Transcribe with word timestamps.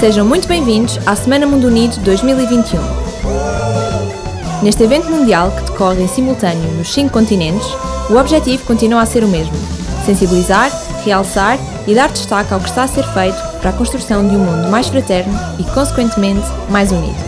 Sejam 0.00 0.26
muito 0.26 0.48
bem-vindos 0.48 0.96
à 1.06 1.14
Semana 1.14 1.46
Mundo 1.46 1.66
Unido 1.66 2.02
2021. 2.02 2.80
Neste 4.62 4.82
evento 4.82 5.10
mundial 5.10 5.50
que 5.50 5.70
decorre 5.70 6.02
em 6.02 6.08
simultâneo 6.08 6.72
nos 6.78 6.88
cinco 6.88 7.12
continentes, 7.12 7.66
o 8.08 8.16
objetivo 8.16 8.64
continua 8.64 9.02
a 9.02 9.06
ser 9.06 9.22
o 9.22 9.28
mesmo: 9.28 9.52
sensibilizar, 10.06 10.70
realçar 11.04 11.58
e 11.86 11.94
dar 11.94 12.08
destaque 12.08 12.54
ao 12.54 12.60
que 12.60 12.70
está 12.70 12.84
a 12.84 12.88
ser 12.88 13.04
feito 13.12 13.36
para 13.60 13.68
a 13.68 13.72
construção 13.74 14.26
de 14.26 14.34
um 14.36 14.38
mundo 14.38 14.70
mais 14.70 14.88
fraterno 14.88 15.34
e, 15.58 15.64
consequentemente, 15.74 16.46
mais 16.70 16.90
unido. 16.90 17.18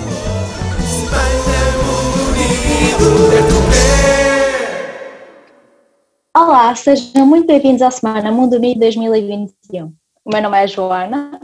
Olá, 6.35 6.75
sejam 6.75 7.27
muito 7.27 7.47
bem-vindos 7.47 7.83
à 7.83 7.91
Semana 7.91 8.33
Mundo 8.33 8.57
Unido 8.57 8.81
2021. 8.81 9.93
O 10.25 10.31
meu 10.33 10.41
nome 10.41 10.65
é 10.65 10.67
Joana. 10.67 11.42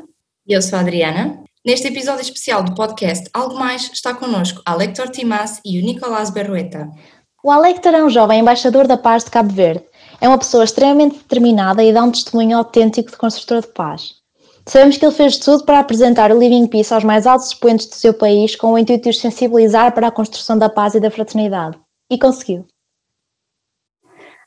E 0.49 0.55
eu 0.55 0.63
sou 0.63 0.79
a 0.79 0.81
Adriana. 0.81 1.45
Neste 1.63 1.89
episódio 1.89 2.23
especial 2.23 2.63
do 2.63 2.75
podcast 2.75 3.29
Algo 3.35 3.59
Mais 3.59 3.91
está 3.93 4.15
connosco 4.15 4.63
a 4.65 4.75
Lector 4.75 5.11
Timas 5.11 5.61
e 5.63 5.79
o 5.79 5.85
Nicolás 5.85 6.31
Berrueta. 6.31 6.89
O 7.45 7.51
Alector 7.51 7.93
é 7.93 8.03
um 8.03 8.09
jovem 8.09 8.41
embaixador 8.41 8.87
da 8.87 8.97
paz 8.97 9.25
de 9.25 9.31
Cabo 9.31 9.53
Verde. 9.53 9.85
É 10.23 10.27
uma 10.27 10.39
pessoa 10.39 10.65
extremamente 10.65 11.19
determinada 11.19 11.85
e 11.85 11.93
dá 11.93 12.03
um 12.03 12.11
testemunho 12.11 12.57
autêntico 12.57 13.11
de 13.11 13.19
construtor 13.19 13.61
de 13.61 13.69
paz. 13.75 14.15
Sabemos 14.65 14.97
que 14.97 15.05
ele 15.05 15.15
fez 15.15 15.37
tudo 15.37 15.67
para 15.67 15.81
apresentar 15.81 16.33
o 16.33 16.39
Living 16.39 16.67
Peace 16.67 16.95
aos 16.95 17.05
mais 17.05 17.27
altos 17.27 17.49
expoentes 17.49 17.87
do 17.87 17.97
seu 17.97 18.15
país 18.15 18.57
com 18.57 18.73
o 18.73 18.79
intuito 18.79 19.03
de 19.03 19.11
os 19.11 19.21
sensibilizar 19.21 19.93
para 19.93 20.07
a 20.07 20.11
construção 20.11 20.57
da 20.57 20.71
paz 20.71 20.95
e 20.95 21.01
da 21.01 21.11
fraternidade. 21.11 21.79
E 22.11 22.19
conseguiu. 22.19 22.67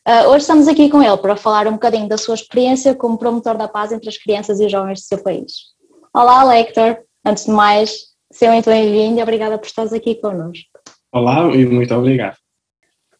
Uh, 0.07 0.29
hoje 0.29 0.39
estamos 0.39 0.67
aqui 0.67 0.89
com 0.89 1.03
ele 1.03 1.17
para 1.17 1.35
falar 1.35 1.67
um 1.67 1.73
bocadinho 1.73 2.09
da 2.09 2.17
sua 2.17 2.33
experiência 2.33 2.95
como 2.95 3.19
promotor 3.19 3.55
da 3.55 3.67
paz 3.67 3.91
entre 3.91 4.09
as 4.09 4.17
crianças 4.17 4.59
e 4.59 4.65
os 4.65 4.71
jovens 4.71 5.01
do 5.01 5.05
seu 5.05 5.21
país. 5.21 5.79
Olá, 6.13 6.43
Lector. 6.43 6.97
Antes 7.25 7.45
de 7.45 7.51
mais, 7.51 7.89
seja 8.33 8.51
muito 8.51 8.69
bem-vindo 8.69 9.17
e 9.17 9.23
obrigada 9.23 9.57
por 9.57 9.65
estares 9.65 9.93
aqui 9.93 10.15
connosco. 10.15 10.67
Olá 11.09 11.55
e 11.55 11.65
muito 11.65 11.95
obrigado. 11.95 12.35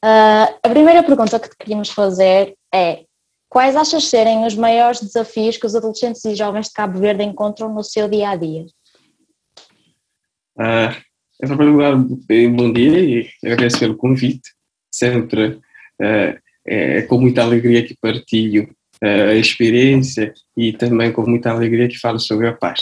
Uh, 0.04 0.60
a 0.62 0.70
primeira 0.70 1.02
pergunta 1.02 1.40
que 1.40 1.48
te 1.48 1.56
queríamos 1.56 1.90
fazer 1.90 2.54
é: 2.74 3.06
quais 3.48 3.78
achas 3.78 4.04
serem 4.10 4.46
os 4.46 4.56
maiores 4.56 5.00
desafios 5.00 5.56
que 5.56 5.66
os 5.66 5.74
adolescentes 5.74 6.26
e 6.26 6.36
jovens 6.36 6.68
de 6.68 6.74
Cabo 6.74 7.00
Verde 7.00 7.24
encontram 7.24 7.74
no 7.74 7.82
seu 7.82 8.10
dia 8.10 8.32
a 8.32 8.36
dia? 8.36 8.66
Uh, 10.58 10.94
em 11.42 11.48
primeiro 11.48 11.72
lugar, 11.72 11.96
bom 11.96 12.74
dia 12.74 13.00
e 13.00 13.30
agradeço 13.46 13.80
pelo 13.80 13.96
convite. 13.96 14.52
Sempre 14.94 15.62
uh, 16.02 16.38
é 16.68 17.04
com 17.04 17.18
muita 17.18 17.42
alegria 17.42 17.88
que 17.88 17.96
partilho 18.02 18.76
uh, 19.04 19.30
a 19.30 19.36
experiência 19.36 20.34
e 20.56 20.74
também 20.74 21.12
com 21.12 21.30
muita 21.30 21.52
alegria 21.52 21.88
que 21.88 22.00
falo 22.00 22.20
sobre 22.20 22.48
a 22.48 22.54
paz. 22.54 22.82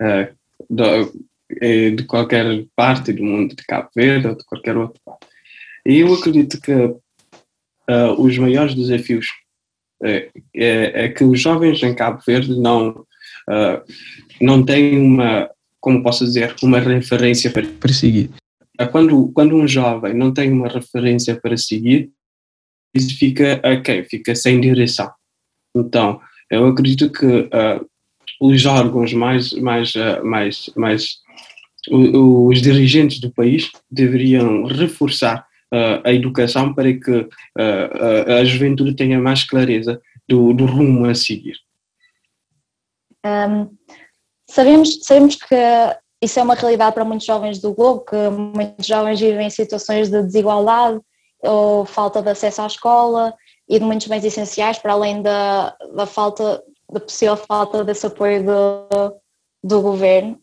Uh, 0.00 1.26
de 1.48 2.02
qualquer 2.04 2.66
parte 2.74 3.12
do 3.12 3.22
mundo 3.22 3.54
de 3.54 3.64
Cabo 3.64 3.88
Verde 3.94 4.26
ou 4.26 4.34
de 4.34 4.44
qualquer 4.44 4.76
outra 4.76 5.00
parte. 5.04 5.26
E 5.86 6.00
eu 6.00 6.12
acredito 6.12 6.60
que 6.60 6.72
uh, 6.72 7.00
os 8.18 8.36
maiores 8.38 8.74
desafios 8.74 9.28
é, 10.02 10.28
é, 10.54 11.04
é, 11.04 11.08
que 11.08 11.24
os 11.24 11.40
jovens 11.40 11.82
em 11.82 11.94
Cabo 11.94 12.20
Verde 12.26 12.58
não, 12.58 12.90
uh, 12.90 13.92
não 14.40 14.64
têm 14.64 14.98
uma, 14.98 15.48
como 15.80 16.02
posso 16.02 16.24
dizer, 16.24 16.54
uma 16.62 16.80
referência 16.80 17.50
para, 17.50 17.66
para 17.66 17.92
seguir. 17.92 18.30
Quando, 18.90 19.28
quando 19.28 19.56
um 19.56 19.66
jovem 19.66 20.12
não 20.12 20.34
tem 20.34 20.52
uma 20.52 20.68
referência 20.68 21.34
para 21.40 21.56
seguir, 21.56 22.10
isso 22.94 23.16
fica 23.16 23.60
ok, 23.64 24.04
fica 24.04 24.34
sem 24.34 24.60
direção. 24.60 25.10
Então, 25.80 26.20
eu 26.50 26.66
acredito 26.66 27.10
que 27.10 27.26
uh, 27.26 27.86
os 28.40 28.64
órgãos 28.66 29.12
mais, 29.12 29.52
mais, 29.52 29.94
uh, 29.94 30.24
mais, 30.24 30.70
mais 30.76 31.18
os 31.88 32.60
dirigentes 32.60 33.20
do 33.20 33.30
país 33.30 33.70
deveriam 33.88 34.64
reforçar 34.64 35.46
uh, 35.72 36.00
a 36.04 36.12
educação 36.12 36.74
para 36.74 36.92
que 36.92 37.28
a 38.28 38.44
juventude 38.44 38.94
tenha 38.94 39.20
mais 39.20 39.44
clareza 39.44 40.00
do, 40.28 40.52
do 40.52 40.66
rumo 40.66 41.06
a 41.06 41.14
seguir. 41.14 41.56
Um, 43.24 43.70
sabemos, 44.48 45.04
sabemos 45.04 45.36
que 45.36 45.54
isso 46.22 46.40
é 46.40 46.42
uma 46.42 46.54
realidade 46.54 46.94
para 46.94 47.04
muitos 47.04 47.26
jovens 47.26 47.60
do 47.60 47.72
globo, 47.72 48.04
que 48.04 48.16
muitos 48.28 48.86
jovens 48.86 49.20
vivem 49.20 49.46
em 49.46 49.50
situações 49.50 50.08
de 50.10 50.22
desigualdade 50.22 51.00
ou 51.40 51.84
falta 51.84 52.22
de 52.22 52.30
acesso 52.30 52.62
à 52.62 52.66
escola 52.66 53.34
e 53.68 53.78
de 53.78 53.84
muitos 53.84 54.06
bens 54.06 54.24
essenciais, 54.24 54.78
para 54.78 54.92
além 54.92 55.22
da, 55.22 55.76
da 55.94 56.06
falta, 56.06 56.62
da 56.90 57.00
possível 57.00 57.36
falta 57.36 57.84
desse 57.84 58.06
apoio 58.06 58.44
do, 58.44 59.16
do 59.62 59.82
governo, 59.82 60.38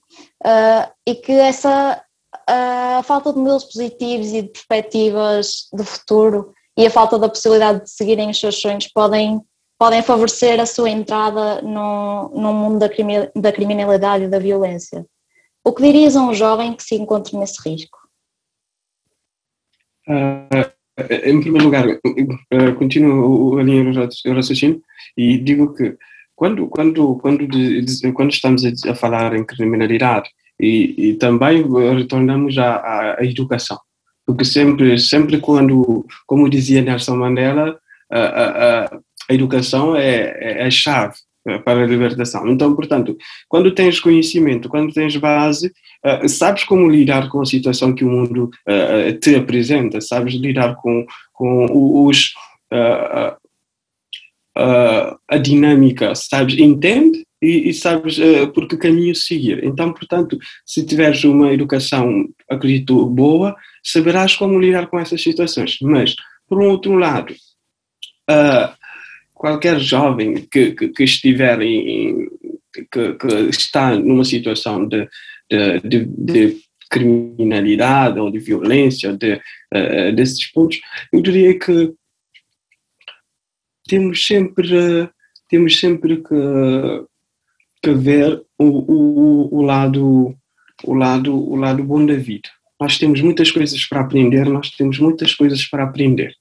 uh, 0.45 0.91
e 1.07 1.15
que 1.15 1.31
essa 1.31 2.03
a 2.47 3.01
falta 3.03 3.31
de 3.31 3.39
modelos 3.39 3.63
positivos 3.65 4.27
e 4.33 4.41
de 4.41 4.49
perspectivas 4.49 5.69
de 5.71 5.83
futuro 5.83 6.53
e 6.77 6.85
a 6.85 6.89
falta 6.89 7.17
da 7.17 7.29
possibilidade 7.29 7.83
de 7.83 7.89
seguirem 7.89 8.29
os 8.29 8.39
seus 8.39 8.59
sonhos 8.59 8.87
podem, 8.87 9.41
podem 9.77 10.01
favorecer 10.01 10.59
a 10.59 10.65
sua 10.65 10.89
entrada 10.89 11.61
no, 11.61 12.29
no 12.29 12.53
mundo 12.53 12.79
da, 12.79 12.89
crime, 12.89 13.31
da 13.35 13.51
criminalidade 13.51 14.25
e 14.25 14.29
da 14.29 14.39
violência. 14.39 15.05
O 15.63 15.71
que 15.71 15.83
dirias 15.83 16.15
a 16.15 16.21
um 16.21 16.33
jovem 16.33 16.73
que 16.73 16.83
se 16.83 16.95
encontre 16.95 17.37
nesse 17.37 17.61
risco? 17.67 17.97
Uh, 20.07 20.69
em 21.25 21.41
primeiro 21.41 21.65
lugar, 21.65 21.87
uh, 21.87 22.75
continuo 22.77 23.57
a 23.57 23.63
linha 23.63 23.83
do 23.91 24.33
raciocínio 24.33 24.81
e 25.17 25.37
digo 25.37 25.73
que 25.73 25.95
quando, 26.35 26.67
quando, 26.67 27.15
quando, 27.17 27.47
quando 28.13 28.31
estamos 28.31 28.63
a 28.85 28.95
falar 28.95 29.35
em 29.35 29.45
criminalidade 29.45 30.29
e, 30.59 31.09
e 31.09 31.13
também 31.15 31.63
retornamos 31.95 32.57
à, 32.57 33.17
à, 33.19 33.25
educação, 33.25 33.79
porque 34.25 34.45
sempre, 34.45 34.99
sempre 34.99 35.39
quando, 35.39 36.05
como 36.25 36.49
dizia 36.49 36.81
Nelson 36.81 37.15
Mandela, 37.15 37.79
a, 38.11 38.19
a, 38.19 38.99
a 39.29 39.33
educação 39.33 39.95
é, 39.95 40.59
é 40.59 40.65
a 40.65 40.71
chave 40.71 41.15
para 41.65 41.83
a 41.83 41.85
libertação. 41.85 42.47
Então, 42.47 42.75
portanto, 42.75 43.17
quando 43.49 43.73
tens 43.73 43.99
conhecimento, 43.99 44.69
quando 44.69 44.93
tens 44.93 45.15
base, 45.17 45.67
uh, 46.05 46.27
sabes 46.29 46.63
como 46.63 46.89
lidar 46.89 47.29
com 47.29 47.41
a 47.41 47.45
situação 47.45 47.93
que 47.93 48.05
o 48.05 48.09
mundo 48.09 48.49
uh, 48.67 49.19
te 49.19 49.35
apresenta, 49.35 49.99
sabes 49.99 50.35
lidar 50.35 50.75
com, 50.75 51.05
com 51.33 52.05
os, 52.07 52.33
uh, 52.71 53.35
a 54.55 55.37
dinâmica, 55.37 56.15
sabes, 56.15 56.57
entende 56.57 57.25
e, 57.41 57.69
e 57.69 57.73
sabes 57.73 58.17
por 58.53 58.67
que 58.67 58.77
caminho 58.77 59.15
seguir. 59.15 59.63
Então, 59.63 59.91
portanto, 59.91 60.37
se 60.65 60.85
tiveres 60.85 61.23
uma 61.23 61.51
educação, 61.51 62.25
acredito, 62.49 63.05
boa, 63.07 63.55
saberás 63.83 64.35
como 64.35 64.59
lidar 64.59 64.87
com 64.87 64.99
essas 64.99 65.21
situações. 65.21 65.77
Mas, 65.81 66.15
por 66.47 66.61
um 66.61 66.69
outro 66.69 66.93
lado, 66.93 67.33
qualquer 69.43 69.77
jovem 69.77 70.35
que, 70.49 70.71
que, 70.71 70.87
que 70.87 71.03
estiver 71.03 71.61
em, 71.61 72.29
que, 72.89 73.13
que, 73.15 73.27
está 73.49 73.93
numa 73.93 74.23
situação 74.23 74.87
de, 74.87 75.05
de, 75.51 75.79
de, 75.83 76.05
de, 76.05 76.61
criminalidade 76.89 78.19
ou 78.19 78.31
de 78.31 78.39
violência, 78.39 79.11
de, 79.11 79.33
uh, 79.33 80.15
desses 80.15 80.45
pontos, 80.49 80.79
eu 81.11 81.21
diria 81.21 81.59
que 81.59 81.91
temos 83.85 84.25
sempre, 84.25 85.09
temos 85.49 85.77
sempre 85.77 86.17
que, 86.17 87.05
que 87.81 87.93
ver 87.95 88.41
o, 88.57 88.65
o, 88.65 89.57
o, 89.57 89.61
lado, 89.61 90.37
o, 90.85 90.93
lado, 90.93 91.35
o 91.35 91.55
lado 91.57 91.83
bom 91.83 92.05
da 92.05 92.13
vida. 92.13 92.47
Nós 92.79 92.97
temos 92.97 93.19
muitas 93.19 93.51
coisas 93.51 93.83
para 93.85 93.99
aprender, 93.99 94.45
nós 94.45 94.69
temos 94.69 94.99
muitas 94.99 95.33
coisas 95.35 95.65
para 95.65 95.83
aprender. 95.83 96.33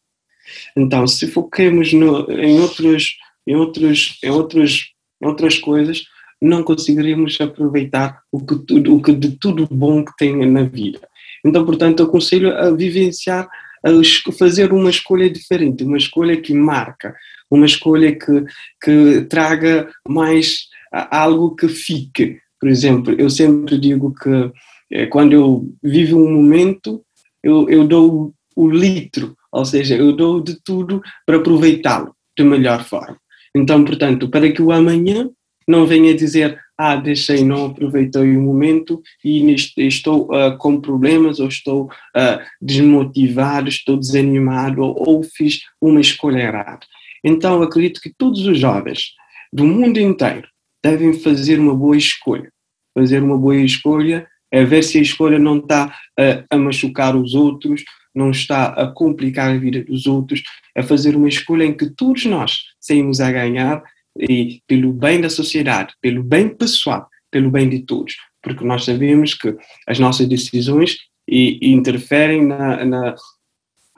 Então, 0.77 1.07
se 1.07 1.27
foquemos 1.27 1.93
no, 1.93 2.31
em, 2.31 2.61
outros, 2.61 3.17
em, 3.47 3.57
outros, 3.57 4.19
em, 4.23 4.31
outros, 4.31 4.93
em 5.23 5.27
outras 5.27 5.59
coisas, 5.59 6.05
não 6.41 6.63
conseguiríamos 6.63 7.41
aproveitar 7.41 8.21
o 8.33 8.45
que, 8.45 8.57
tudo, 8.67 8.97
o 8.97 9.03
que 9.03 9.13
de 9.13 9.31
tudo 9.39 9.69
bom 9.71 10.05
que 10.05 10.13
tem 10.19 10.45
na 10.47 10.65
vida. 10.65 11.01
Então, 11.45 11.65
portanto, 11.65 12.03
aconselho 12.03 12.57
a 12.57 12.71
vivenciar, 12.71 13.49
a 13.85 14.33
fazer 14.33 14.73
uma 14.73 14.91
escolha 14.91 15.31
diferente, 15.31 15.85
uma 15.85 15.97
escolha 15.97 16.37
que 16.37 16.53
marca, 16.55 17.15
uma 17.51 17.67
escolha 17.67 18.13
que, 18.13 18.45
que 18.83 19.27
traga 19.29 19.89
mais 20.09 20.69
algo 20.93 21.55
que 21.55 21.69
fique. 21.69 22.39
Por 22.61 22.69
exemplo, 22.69 23.15
eu 23.19 23.29
sempre 23.29 23.79
digo 23.79 24.15
que 24.15 24.53
eh, 24.93 25.07
quando 25.07 25.33
eu 25.33 25.69
vivo 25.83 26.19
um 26.19 26.33
momento, 26.33 27.05
eu, 27.43 27.69
eu 27.69 27.87
dou 27.87 28.33
o 28.55 28.71
litro 28.71 29.37
ou 29.53 29.65
seja, 29.65 29.97
eu 29.97 30.13
dou 30.13 30.41
de 30.41 30.59
tudo 30.65 31.03
para 31.27 31.37
aproveitá-lo 31.37 32.15
de 32.37 32.45
melhor 32.45 32.85
forma. 32.85 33.19
Então, 33.55 33.85
portanto, 33.85 34.29
para 34.29 34.51
que 34.51 34.63
o 34.63 34.73
amanhã 34.73 35.29
não 35.69 35.87
venha 35.87 36.15
dizer, 36.15 36.59
ah, 36.77 36.97
deixei, 36.97 37.45
não 37.45 37.67
aproveitei 37.67 38.37
o 38.37 38.41
momento 38.41 39.01
e 39.25 39.55
estou 39.77 40.25
uh, 40.25 40.57
com 40.59 40.81
problemas 40.81 41.39
ou 41.39 41.49
estou 41.49 41.85
uh, 41.85 42.41
desmotivado, 42.61 43.69
estou 43.69 43.97
desanimado 43.97 44.83
ou, 44.83 44.95
ou 45.07 45.23
fiz 45.23 45.61
uma 45.81 46.01
escolha 46.01 46.41
errada. 46.41 46.85
Então, 47.23 47.63
acredito 47.63 48.01
que 48.01 48.13
todos 48.17 48.47
os 48.47 48.59
jovens 48.59 49.13
do 49.53 49.65
mundo 49.65 50.01
inteiro 50.01 50.49
devem 50.83 51.13
fazer 51.13 51.61
uma 51.61 51.75
boa 51.75 51.97
escolha. 51.97 52.51
fazer 52.99 53.23
uma 53.23 53.39
boa 53.39 53.57
escolha, 53.57 54.27
é 54.51 54.65
ver 54.65 54.83
se 54.83 54.99
a 54.99 55.03
escolha 55.03 55.39
não 55.39 55.59
está 55.59 55.95
a, 56.19 56.45
a 56.51 56.59
machucar 56.59 57.17
os 57.17 57.35
outros, 57.35 57.83
não 58.15 58.31
está 58.31 58.67
a 58.67 58.87
complicar 58.87 59.51
a 59.51 59.59
vida 59.59 59.83
dos 59.83 60.07
outros, 60.07 60.43
é 60.75 60.83
fazer 60.83 61.17
uma 61.17 61.29
escolha 61.29 61.65
em 61.65 61.75
que 61.75 61.91
todos 61.91 62.25
nós 62.25 62.63
saímos 62.81 63.21
a 63.21 63.31
ganhar 63.31 63.83
e 64.19 64.61
pelo 64.67 64.93
bem 64.93 65.21
da 65.21 65.31
sociedade, 65.31 65.95
pelo 66.01 66.23
bem 66.23 66.49
pessoal, 66.49 67.09
pelo 67.31 67.51
bem 67.51 67.69
de 67.69 67.81
todos, 67.81 68.15
porque 68.43 68.65
nós 68.65 68.85
sabemos 68.85 69.35
que 69.35 69.57
as 69.87 69.99
nossas 69.99 70.29
decisões 70.29 70.97
interferem 71.29 72.47
na, 72.47 72.85
na, 72.85 73.15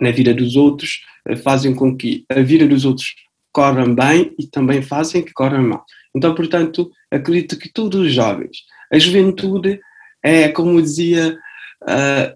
na, 0.01 0.11
vida 0.11 0.33
dos 0.33 0.55
outros, 0.57 1.01
eh, 1.27 1.37
fazem 1.37 1.75
com 1.75 1.97
que 1.97 2.25
a 2.29 2.41
vida 2.41 2.69
dos 2.69 2.85
outros 2.85 3.15
corra 3.53 3.87
bem 3.87 4.35
e 4.39 4.47
também 4.47 4.83
fazem 4.83 5.23
que 5.23 5.33
corra 5.33 5.59
mal. 5.59 5.85
Então, 6.15 6.35
portanto, 6.35 6.91
acredito 7.11 7.59
que 7.59 7.73
todos 7.73 7.99
os 7.99 8.13
jovens, 8.13 8.59
a 8.93 8.99
juventude 8.99 9.81
é, 10.23 10.49
como 10.49 10.81
dizia, 10.81 11.39
uh, 11.83 12.35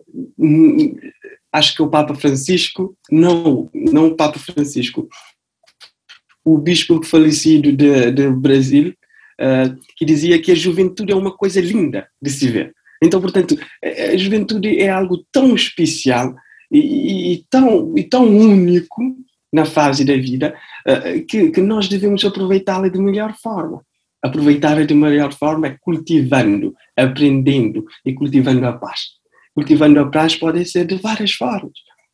acho 1.52 1.74
que 1.74 1.82
o 1.82 1.88
Papa 1.88 2.14
Francisco, 2.14 2.96
não, 3.10 3.68
não 3.74 4.08
o 4.08 4.16
Papa 4.16 4.38
Francisco, 4.38 5.08
o 6.44 6.58
bispo 6.58 7.02
falecido 7.04 7.72
de, 7.72 8.10
de 8.10 8.30
Brasil, 8.30 8.94
uh, 9.40 9.76
que 9.96 10.04
dizia 10.04 10.40
que 10.40 10.52
a 10.52 10.54
juventude 10.54 11.12
é 11.12 11.16
uma 11.16 11.36
coisa 11.36 11.60
linda 11.60 12.08
de 12.20 12.30
se 12.30 12.48
ver. 12.48 12.74
Então, 13.02 13.20
portanto, 13.20 13.56
a 13.82 14.16
juventude 14.16 14.78
é 14.78 14.88
algo 14.88 15.24
tão 15.30 15.54
especial 15.54 16.34
e, 16.70 17.32
e 17.32 17.44
tão, 17.48 17.96
e 17.96 18.02
tão 18.02 18.26
único 18.26 19.16
na 19.52 19.64
fase 19.64 20.04
da 20.04 20.14
vida 20.14 20.54
uh, 20.86 21.24
que, 21.26 21.50
que 21.50 21.60
nós 21.60 21.88
devemos 21.88 22.24
aproveitá-la 22.24 22.88
de 22.88 22.98
melhor 22.98 23.34
forma. 23.40 23.82
Aproveitar-a 24.22 24.84
de 24.84 24.94
melhor 24.94 25.32
forma 25.32 25.68
é 25.68 25.76
cultivando, 25.80 26.74
aprendendo 26.96 27.84
e 28.04 28.12
cultivando 28.12 28.66
a 28.66 28.72
paz. 28.72 29.17
Cultivando 29.58 29.98
a 29.98 30.08
paz 30.08 30.36
pode 30.36 30.64
ser 30.64 30.86
de 30.86 30.94
várias 30.94 31.32
formas. 31.32 31.72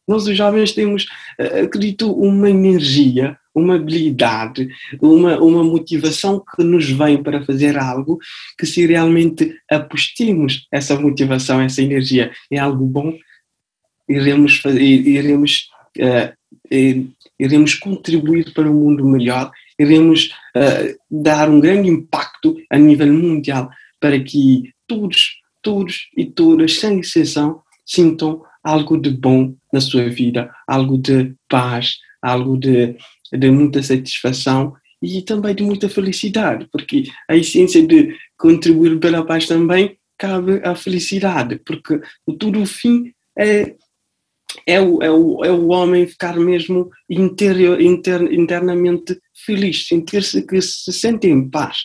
Nós, 0.08 0.26
os 0.26 0.35
jovens, 0.35 0.73
temos, 0.73 1.05
uh, 1.38 1.64
acredito, 1.64 2.11
uma 2.11 2.49
energia 2.49 3.38
uma 3.55 3.76
habilidade, 3.76 4.69
uma, 5.00 5.38
uma 5.38 5.62
motivação 5.62 6.43
que 6.56 6.64
nos 6.64 6.91
vem 6.91 7.23
para 7.23 7.44
fazer 7.44 7.79
algo 7.79 8.19
que 8.58 8.67
se 8.67 8.85
realmente 8.85 9.55
apostemos 9.70 10.67
essa 10.73 10.99
motivação, 10.99 11.61
essa 11.61 11.81
energia 11.81 12.32
em 12.50 12.58
algo 12.58 12.85
bom, 12.85 13.17
iremos, 14.08 14.61
iremos, 14.64 15.69
uh, 16.00 17.14
iremos 17.38 17.75
contribuir 17.75 18.52
para 18.52 18.69
um 18.69 18.75
mundo 18.75 19.06
melhor, 19.06 19.52
iremos 19.79 20.31
uh, 20.56 20.99
dar 21.08 21.49
um 21.49 21.61
grande 21.61 21.88
impacto 21.88 22.56
a 22.69 22.76
nível 22.76 23.12
mundial 23.12 23.70
para 24.00 24.19
que 24.19 24.73
todos, 24.87 25.37
todos 25.64 26.08
e 26.16 26.25
todas, 26.25 26.78
sem 26.78 27.00
exceção, 27.00 27.61
sintam 27.84 28.43
algo 28.62 28.96
de 28.96 29.11
bom 29.11 29.55
na 29.72 29.81
sua 29.81 30.08
vida, 30.08 30.55
algo 30.69 30.96
de 30.96 31.34
paz, 31.49 31.96
algo 32.22 32.56
de 32.56 32.96
de 33.38 33.50
muita 33.50 33.82
satisfação 33.82 34.75
e 35.02 35.20
também 35.22 35.55
de 35.55 35.62
muita 35.62 35.88
felicidade, 35.88 36.66
porque 36.70 37.05
a 37.28 37.37
essência 37.37 37.87
de 37.87 38.16
contribuir 38.38 38.99
pela 38.99 39.25
paz 39.25 39.46
também 39.46 39.99
cabe 40.16 40.61
à 40.64 40.75
felicidade, 40.75 41.61
porque 41.64 42.00
tudo 42.38 42.62
o 42.62 42.67
fim 42.67 43.12
é, 43.37 43.75
é, 44.67 44.81
o, 44.81 45.02
é, 45.02 45.10
o, 45.10 45.44
é 45.44 45.50
o 45.50 45.69
homem 45.69 46.06
ficar 46.06 46.37
mesmo 46.37 46.90
interior, 47.10 47.81
inter, 47.81 48.22
internamente 48.32 49.19
feliz, 49.44 49.88
sentir-se 49.88 50.46
que 50.46 50.62
se 50.62 50.93
sente 50.93 51.26
em 51.26 51.50
paz. 51.50 51.78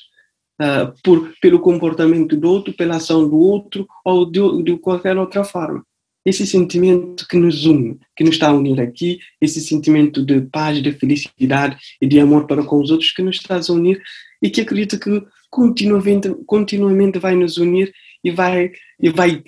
Uh, 0.61 0.93
por, 1.01 1.33
pelo 1.41 1.59
comportamento 1.59 2.35
do 2.35 2.49
outro, 2.49 2.73
pela 2.73 2.97
ação 2.97 3.29
do 3.29 3.37
outro 3.37 3.87
ou 4.03 4.29
de, 4.29 4.63
de 4.63 4.77
qualquer 4.77 5.17
outra 5.17 5.45
forma. 5.45 5.85
Esse 6.25 6.45
sentimento 6.45 7.25
que 7.27 7.37
nos 7.37 7.65
une, 7.65 7.97
que 8.15 8.25
nos 8.25 8.33
está 8.33 8.49
a 8.49 8.53
unir 8.53 8.81
aqui, 8.81 9.19
esse 9.39 9.61
sentimento 9.61 10.23
de 10.23 10.41
paz, 10.41 10.83
de 10.83 10.91
felicidade 10.91 11.77
e 12.01 12.05
de 12.05 12.19
amor 12.19 12.45
para 12.45 12.61
com 12.61 12.81
os 12.81 12.91
outros 12.91 13.11
que 13.11 13.21
nos 13.21 13.37
está 13.37 13.55
a 13.55 13.73
unir 13.73 14.01
e 14.41 14.49
que 14.49 14.61
acredito 14.61 14.99
que 14.99 15.23
continuamente, 15.49 16.29
continuamente 16.45 17.19
vai 17.19 17.35
nos 17.35 17.57
unir 17.57 17.91
e 18.23 18.31
vai, 18.31 18.71
e 18.99 19.09
vai 19.09 19.41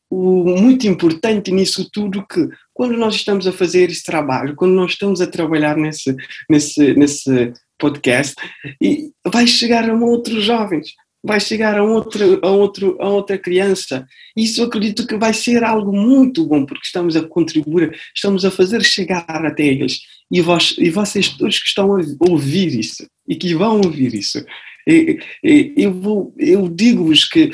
o, 0.09 0.59
muito 0.61 0.87
importante 0.87 1.51
nisso 1.51 1.89
tudo 1.91 2.25
que 2.25 2.47
quando 2.73 2.97
nós 2.97 3.15
estamos 3.15 3.47
a 3.47 3.51
fazer 3.51 3.89
esse 3.89 4.03
trabalho, 4.03 4.55
quando 4.55 4.73
nós 4.73 4.91
estamos 4.91 5.21
a 5.21 5.27
trabalhar 5.27 5.75
nesse, 5.75 6.15
nesse, 6.49 6.93
nesse 6.93 7.53
podcast, 7.77 8.35
e 8.81 9.11
vai 9.25 9.47
chegar 9.47 9.89
a 9.89 9.93
outros 9.93 10.43
jovens, 10.43 10.93
vai 11.23 11.39
chegar 11.39 11.77
a, 11.77 11.83
outro, 11.83 12.39
a, 12.43 12.49
outro, 12.49 12.97
a 12.99 13.07
outra 13.07 13.37
criança. 13.37 14.05
Isso 14.35 14.61
eu 14.61 14.65
acredito 14.65 15.07
que 15.07 15.17
vai 15.17 15.33
ser 15.33 15.63
algo 15.63 15.95
muito 15.95 16.45
bom, 16.45 16.65
porque 16.65 16.85
estamos 16.85 17.15
a 17.15 17.23
contribuir, 17.23 17.97
estamos 18.13 18.43
a 18.43 18.51
fazer 18.51 18.83
chegar 18.83 19.25
até 19.27 19.63
eles. 19.63 19.99
E, 20.29 20.41
vós, 20.41 20.75
e 20.77 20.89
vocês 20.89 21.29
todos 21.29 21.59
que 21.59 21.67
estão 21.67 21.95
a 21.95 22.01
ouvir 22.29 22.77
isso 22.77 23.07
e 23.27 23.35
que 23.35 23.53
vão 23.55 23.81
ouvir 23.81 24.13
isso, 24.13 24.43
e, 24.87 25.19
e, 25.43 25.73
eu, 25.77 25.93
vou, 25.93 26.33
eu 26.37 26.67
digo-vos 26.67 27.23
que 27.25 27.51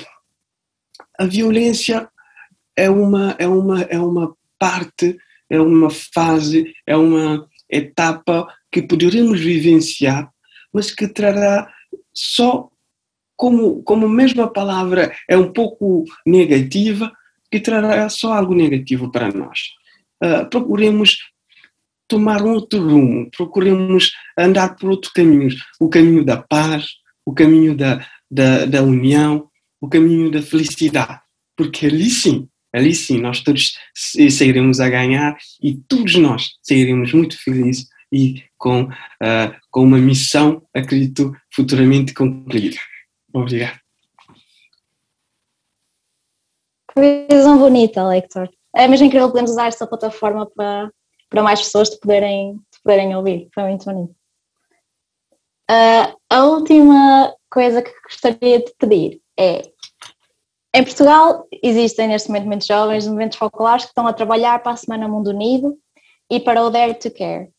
a 1.17 1.25
violência 1.25 2.09
é 2.75 2.89
uma, 2.89 3.35
é, 3.37 3.47
uma, 3.47 3.81
é 3.83 3.99
uma 3.99 4.33
parte, 4.57 5.17
é 5.49 5.59
uma 5.59 5.89
fase, 5.89 6.73
é 6.87 6.95
uma 6.95 7.47
etapa 7.69 8.47
que 8.71 8.81
poderemos 8.81 9.39
vivenciar, 9.39 10.29
mas 10.73 10.91
que 10.91 11.07
trará 11.07 11.71
só 12.13 12.69
como, 13.35 13.81
como 13.83 14.09
mesmo 14.09 14.41
a 14.41 14.49
palavra 14.49 15.15
é 15.27 15.37
um 15.37 15.51
pouco 15.51 16.03
negativa, 16.25 17.11
que 17.49 17.59
trará 17.59 18.07
só 18.09 18.33
algo 18.33 18.53
negativo 18.53 19.11
para 19.11 19.31
nós. 19.31 19.59
Uh, 20.21 20.47
procuremos 20.49 21.17
tomar 22.07 22.41
outro 22.41 22.81
rumo, 22.81 23.29
procuremos 23.35 24.11
andar 24.37 24.75
por 24.75 24.89
outro 24.89 25.11
caminho, 25.13 25.55
o 25.79 25.87
caminho 25.87 26.25
da 26.25 26.37
paz, 26.37 26.87
o 27.25 27.33
caminho 27.33 27.75
da, 27.75 28.05
da, 28.29 28.65
da 28.65 28.83
união, 28.83 29.47
o 29.79 29.87
caminho 29.87 30.29
da 30.29 30.41
felicidade, 30.41 31.21
porque 31.55 31.85
ali 31.85 32.09
sim, 32.09 32.49
ali 32.73 32.93
sim 32.93 33.21
nós 33.21 33.41
todos 33.41 33.77
sairemos 33.93 34.79
a 34.79 34.89
ganhar 34.89 35.37
e 35.61 35.75
todos 35.87 36.15
nós 36.15 36.49
sairemos 36.61 37.13
muito 37.13 37.41
felizes 37.41 37.87
e 38.11 38.43
com, 38.59 38.83
uh, 38.83 39.55
com 39.71 39.81
uma 39.81 39.97
missão, 39.97 40.61
acredito, 40.75 41.31
futuramente 41.51 42.13
concluída. 42.13 42.77
Obrigado. 43.33 43.79
Que 46.93 47.27
visão 47.31 47.57
bonita, 47.57 48.05
Lector. 48.07 48.49
É 48.75 48.87
mesmo 48.87 49.07
incrível 49.07 49.29
podermos 49.29 49.51
usar 49.51 49.67
esta 49.67 49.87
plataforma 49.87 50.45
para, 50.45 50.91
para 51.29 51.41
mais 51.41 51.61
pessoas 51.61 51.89
te 51.89 51.99
poderem, 51.99 52.57
te 52.71 52.81
poderem 52.83 53.15
ouvir. 53.15 53.47
Foi 53.53 53.63
muito 53.63 53.85
bonito. 53.85 54.13
Uh, 55.71 56.17
a 56.29 56.43
última 56.45 57.33
coisa 57.49 57.81
que 57.81 57.91
gostaria 58.03 58.59
de 58.59 58.73
pedir 58.77 59.21
é: 59.39 59.61
em 60.75 60.83
Portugal 60.83 61.47
existem 61.63 62.07
neste 62.07 62.27
momento 62.27 62.47
muitos 62.47 62.67
jovens 62.67 63.03
de 63.03 63.09
movimentos 63.09 63.37
focolares 63.37 63.85
que 63.85 63.91
estão 63.91 64.07
a 64.07 64.13
trabalhar 64.13 64.61
para 64.61 64.73
a 64.73 64.77
Semana 64.77 65.07
Mundo 65.07 65.29
Unido 65.29 65.77
e 66.29 66.39
para 66.39 66.63
o 66.63 66.69
Dare 66.69 66.95
to 66.95 67.11
Care. 67.11 67.51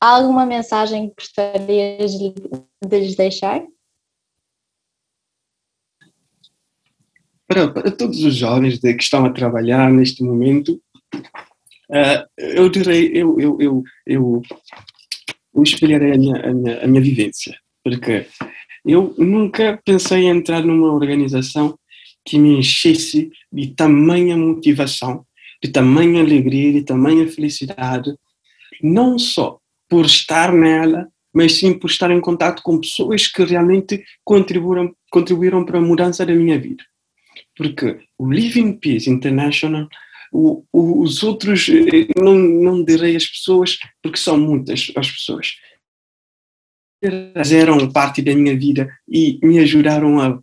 Há 0.00 0.16
alguma 0.16 0.46
mensagem 0.46 1.08
que 1.08 1.14
gostarias 1.16 2.12
de 2.12 2.34
lhes 2.90 3.16
deixar? 3.16 3.62
para, 7.50 7.68
para 7.68 7.90
todos 7.90 8.22
os 8.22 8.36
jovens 8.36 8.78
que 8.78 8.88
estão 8.90 9.24
a 9.24 9.32
trabalhar 9.32 9.90
neste 9.90 10.22
momento, 10.22 10.80
uh, 11.90 12.24
eu 12.38 12.68
direi, 12.68 13.10
eu, 13.12 13.40
eu, 13.40 13.56
eu, 13.60 13.82
eu, 14.06 14.42
eu 15.52 15.62
espelharei 15.64 16.12
a 16.12 16.16
minha, 16.16 16.36
a, 16.36 16.54
minha, 16.54 16.84
a 16.84 16.86
minha 16.86 17.02
vivência, 17.02 17.58
porque 17.82 18.24
eu 18.86 19.12
nunca 19.18 19.80
pensei 19.84 20.20
em 20.20 20.28
entrar 20.28 20.62
numa 20.62 20.92
organização 20.92 21.76
que 22.24 22.38
me 22.38 22.56
enchesse 22.56 23.28
de 23.52 23.74
tamanha 23.74 24.36
motivação, 24.36 25.26
de 25.60 25.72
tamanha 25.72 26.22
alegria, 26.22 26.72
de 26.72 26.84
tamanha 26.84 27.26
felicidade, 27.26 28.14
não 28.80 29.18
só 29.18 29.59
por 29.90 30.06
estar 30.06 30.52
nela, 30.52 31.08
mas 31.34 31.54
sim 31.54 31.76
por 31.76 31.90
estar 31.90 32.10
em 32.12 32.20
contato 32.20 32.62
com 32.62 32.80
pessoas 32.80 33.26
que 33.26 33.42
realmente 33.44 34.02
contribuíram, 34.24 34.94
contribuíram 35.10 35.64
para 35.64 35.78
a 35.78 35.82
mudança 35.82 36.24
da 36.24 36.32
minha 36.32 36.58
vida. 36.58 36.84
Porque 37.56 37.98
o 38.16 38.30
Living 38.30 38.74
Peace 38.74 39.10
International, 39.10 39.88
o, 40.32 40.64
o, 40.72 41.02
os 41.02 41.24
outros, 41.24 41.68
eh, 41.68 42.06
não, 42.16 42.38
não 42.38 42.84
direi 42.84 43.16
as 43.16 43.26
pessoas, 43.26 43.78
porque 44.00 44.18
são 44.18 44.38
muitas 44.38 44.92
as 44.96 45.10
pessoas, 45.10 45.56
fizeram 47.36 47.90
parte 47.90 48.22
da 48.22 48.34
minha 48.34 48.56
vida 48.56 48.88
e 49.08 49.38
me 49.42 49.58
ajudaram 49.58 50.20
a 50.20 50.38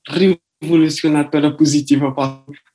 revolucionar 0.61 1.29
para 1.29 1.55
positiva 1.55 2.11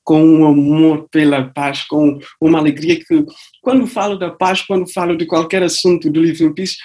com 0.05 0.23
um 0.23 0.47
amor 0.47 1.09
pela 1.11 1.45
paz, 1.51 1.85
com 1.85 2.19
uma 2.41 2.59
alegria 2.59 2.97
que, 2.97 3.25
quando 3.61 3.87
falo 3.87 4.17
da 4.17 4.31
paz, 4.31 4.63
quando 4.63 4.93
falo 4.93 5.17
de 5.17 5.27
qualquer 5.27 5.63
assunto 5.63 6.11
do 6.11 6.21
Living 6.21 6.55
Peace, 6.55 6.77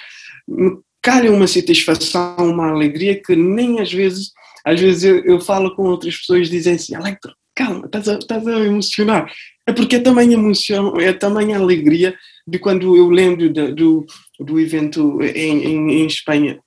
me 0.46 0.78
calha 1.02 1.32
uma 1.32 1.46
satisfação, 1.46 2.36
uma 2.38 2.70
alegria 2.70 3.20
que 3.20 3.34
nem 3.34 3.80
às 3.80 3.92
vezes, 3.92 4.30
às 4.64 4.80
vezes 4.80 5.04
eu, 5.04 5.24
eu 5.24 5.40
falo 5.40 5.74
com 5.74 5.82
outras 5.82 6.16
pessoas 6.16 6.48
dizem 6.48 6.74
assim, 6.74 6.94
Alector, 6.94 7.32
calma, 7.54 7.86
estás 7.86 8.08
a, 8.08 8.18
estás 8.18 8.46
a 8.46 8.60
emocionar. 8.60 9.32
É 9.66 9.72
porque 9.72 9.96
é 9.96 10.00
também 10.00 10.32
emoção, 10.32 10.98
é 10.98 11.12
também 11.12 11.54
alegria 11.54 12.16
de 12.46 12.58
quando 12.58 12.96
eu 12.96 13.10
lembro 13.10 13.50
de, 13.50 13.72
do, 13.72 14.06
do 14.40 14.58
evento 14.58 15.20
em, 15.22 15.64
em, 15.64 15.92
em 15.92 16.06
Espanha, 16.06 16.58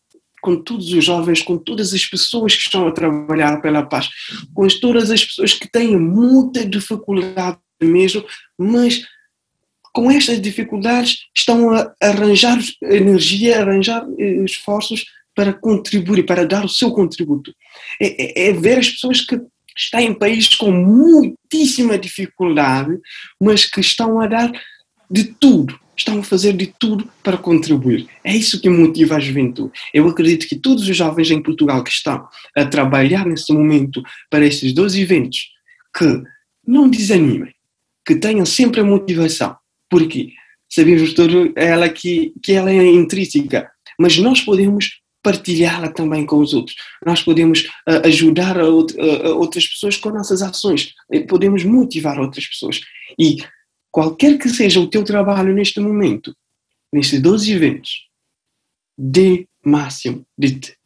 com 0.42 0.56
todos 0.56 0.92
os 0.92 1.06
jovens, 1.06 1.42
com 1.42 1.58
todas 1.58 1.94
as 1.94 2.06
pessoas 2.06 2.56
que 2.56 2.64
estão 2.64 2.88
a 2.88 2.92
trabalhar 2.92 3.62
pela 3.62 3.84
paz, 3.84 4.10
com 4.54 4.68
todas 4.68 5.12
as 5.12 5.24
pessoas 5.24 5.54
que 5.54 5.70
têm 5.70 5.98
muita 5.98 6.66
dificuldade 6.66 7.58
mesmo, 7.82 8.26
mas 8.58 9.02
com 9.94 10.10
estas 10.10 10.42
dificuldades 10.42 11.20
estão 11.36 11.72
a 11.72 11.94
arranjar 12.02 12.58
energia, 12.82 13.58
a 13.58 13.62
arranjar 13.62 14.06
eh, 14.18 14.44
esforços 14.46 15.06
para 15.36 15.54
contribuir, 15.54 16.24
para 16.26 16.46
dar 16.46 16.66
o 16.66 16.70
seu 16.70 16.92
contributo. 16.92 17.54
É, 18.00 18.48
é, 18.48 18.50
é 18.50 18.54
ver 18.54 18.80
as 18.80 18.90
pessoas 18.90 19.22
que 19.22 19.40
estão 19.76 20.00
em 20.00 20.14
países 20.14 20.56
com 20.56 20.72
muitíssima 20.72 21.98
dificuldade, 21.98 22.98
mas 23.40 23.66
que 23.66 23.80
estão 23.80 24.20
a 24.20 24.28
dar 24.28 24.52
de 25.10 25.26
tudo, 25.26 25.78
estão 26.02 26.20
a 26.20 26.24
fazer 26.24 26.54
de 26.54 26.68
tudo 26.68 27.08
para 27.24 27.38
contribuir. 27.38 28.08
É 28.24 28.36
isso 28.36 28.60
que 28.60 28.70
motiva 28.70 29.16
a 29.16 29.20
juventude. 29.20 29.72
Eu 29.94 30.08
acredito 30.08 30.48
que 30.48 30.56
todos 30.56 30.88
os 30.88 30.96
jovens 30.96 31.32
em 31.32 31.42
Portugal 31.42 31.84
que 31.84 31.92
estão 31.92 32.28
a 32.56 32.66
trabalhar 32.66 33.26
nesse 33.26 33.54
momento 33.54 34.02
para 34.30 34.46
esses 34.46 34.74
dois 34.74 34.96
eventos, 34.96 35.50
que 35.96 36.24
não 36.66 36.90
desanimem, 36.90 37.54
que 38.06 38.16
tenham 38.16 38.46
sempre 38.46 38.82
a 38.82 38.84
motivação, 38.84 39.56
porque 39.90 40.34
sabemos 40.70 41.14
todo 41.14 41.54
ela 41.56 41.88
que, 41.90 42.34
que 42.44 42.54
ela 42.54 42.72
é 42.72 42.86
intrínseca, 42.86 43.70
mas 44.00 44.18
nós 44.18 44.42
podemos 44.42 45.02
partilhá-la 45.24 45.90
também 45.90 46.26
com 46.26 46.38
os 46.38 46.54
outros. 46.54 46.76
Nós 47.06 47.22
podemos 47.22 47.62
uh, 47.88 48.06
ajudar 48.06 48.60
a, 48.60 48.64
out 48.64 48.96
a, 49.00 49.30
outras 49.30 49.68
pessoas 49.68 49.98
com 49.98 50.10
nossas 50.10 50.42
ações, 50.42 50.94
podemos 51.30 51.64
motivar 51.64 52.20
outras 52.20 52.48
pessoas. 52.48 52.82
E 53.20 53.38
qualquer 53.92 54.38
que 54.38 54.50
seja 54.50 54.80
o 54.80 54.90
teu 54.90 55.04
trabalho 55.04 55.54
neste 55.54 55.80
momento, 55.80 56.36
nestes 56.92 57.22
12 57.22 57.52
eventos, 57.52 58.08
dê 58.98 59.48
máximo 59.64 60.26
de 60.38 60.60
te. 60.60 60.78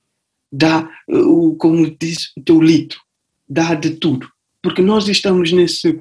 Dá, 0.52 0.90
uh, 1.10 1.56
como 1.58 1.90
diz, 2.00 2.32
o 2.38 2.42
teu 2.42 2.62
litro. 2.62 3.00
Dá 3.48 3.76
de 3.76 3.92
tudo. 3.92 4.30
Porque 4.62 4.82
nós 4.82 5.08
estamos 5.08 5.52
nesse 5.52 6.00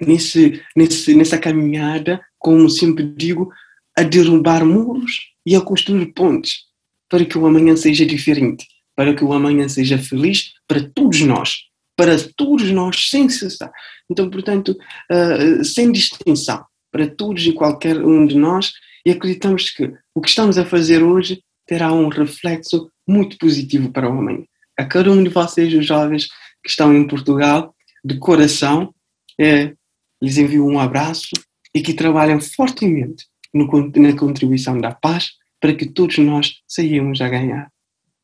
nesse, 0.00 0.62
nesse, 0.74 1.14
nessa 1.14 1.38
caminhada, 1.38 2.20
como 2.38 2.68
sempre 2.68 3.04
digo, 3.16 3.50
a 3.96 4.02
derrubar 4.02 4.64
muros 4.64 5.32
e 5.44 5.54
a 5.54 5.60
construir 5.60 6.06
pontes 6.12 6.64
para 7.08 7.24
que 7.24 7.38
o 7.38 7.46
amanhã 7.46 7.76
seja 7.76 8.04
diferente, 8.04 8.66
para 8.94 9.14
que 9.14 9.24
o 9.24 9.32
amanhã 9.32 9.68
seja 9.68 9.96
feliz 9.96 10.52
para 10.66 10.82
todos 10.90 11.20
nós, 11.20 11.65
para 11.96 12.16
todos 12.36 12.70
nós 12.70 13.08
sem 13.10 13.28
cessar. 13.28 13.72
Então, 14.10 14.28
portanto, 14.30 14.76
uh, 15.10 15.64
sem 15.64 15.90
distinção, 15.90 16.64
para 16.92 17.08
todos 17.08 17.44
e 17.46 17.52
qualquer 17.52 17.98
um 18.04 18.26
de 18.26 18.36
nós, 18.36 18.72
e 19.04 19.10
acreditamos 19.10 19.70
que 19.70 19.92
o 20.14 20.20
que 20.20 20.28
estamos 20.28 20.58
a 20.58 20.64
fazer 20.64 21.02
hoje 21.02 21.42
terá 21.66 21.92
um 21.92 22.08
reflexo 22.08 22.90
muito 23.08 23.38
positivo 23.38 23.90
para 23.90 24.08
o 24.08 24.18
amanhã. 24.18 24.44
A 24.78 24.84
cada 24.84 25.10
um 25.10 25.22
de 25.22 25.30
vocês, 25.30 25.72
os 25.74 25.86
jovens 25.86 26.28
que 26.62 26.70
estão 26.70 26.94
em 26.94 27.06
Portugal, 27.06 27.74
de 28.04 28.18
coração, 28.18 28.94
é, 29.40 29.72
lhes 30.20 30.38
envio 30.38 30.66
um 30.66 30.78
abraço 30.78 31.30
e 31.74 31.80
que 31.80 31.94
trabalhem 31.94 32.40
fortemente 32.40 33.26
no, 33.52 33.66
na 33.96 34.16
contribuição 34.16 34.78
da 34.78 34.94
paz 34.94 35.30
para 35.60 35.74
que 35.74 35.86
todos 35.86 36.18
nós 36.18 36.54
saímos 36.66 37.20
a 37.20 37.28
ganhar 37.28 37.70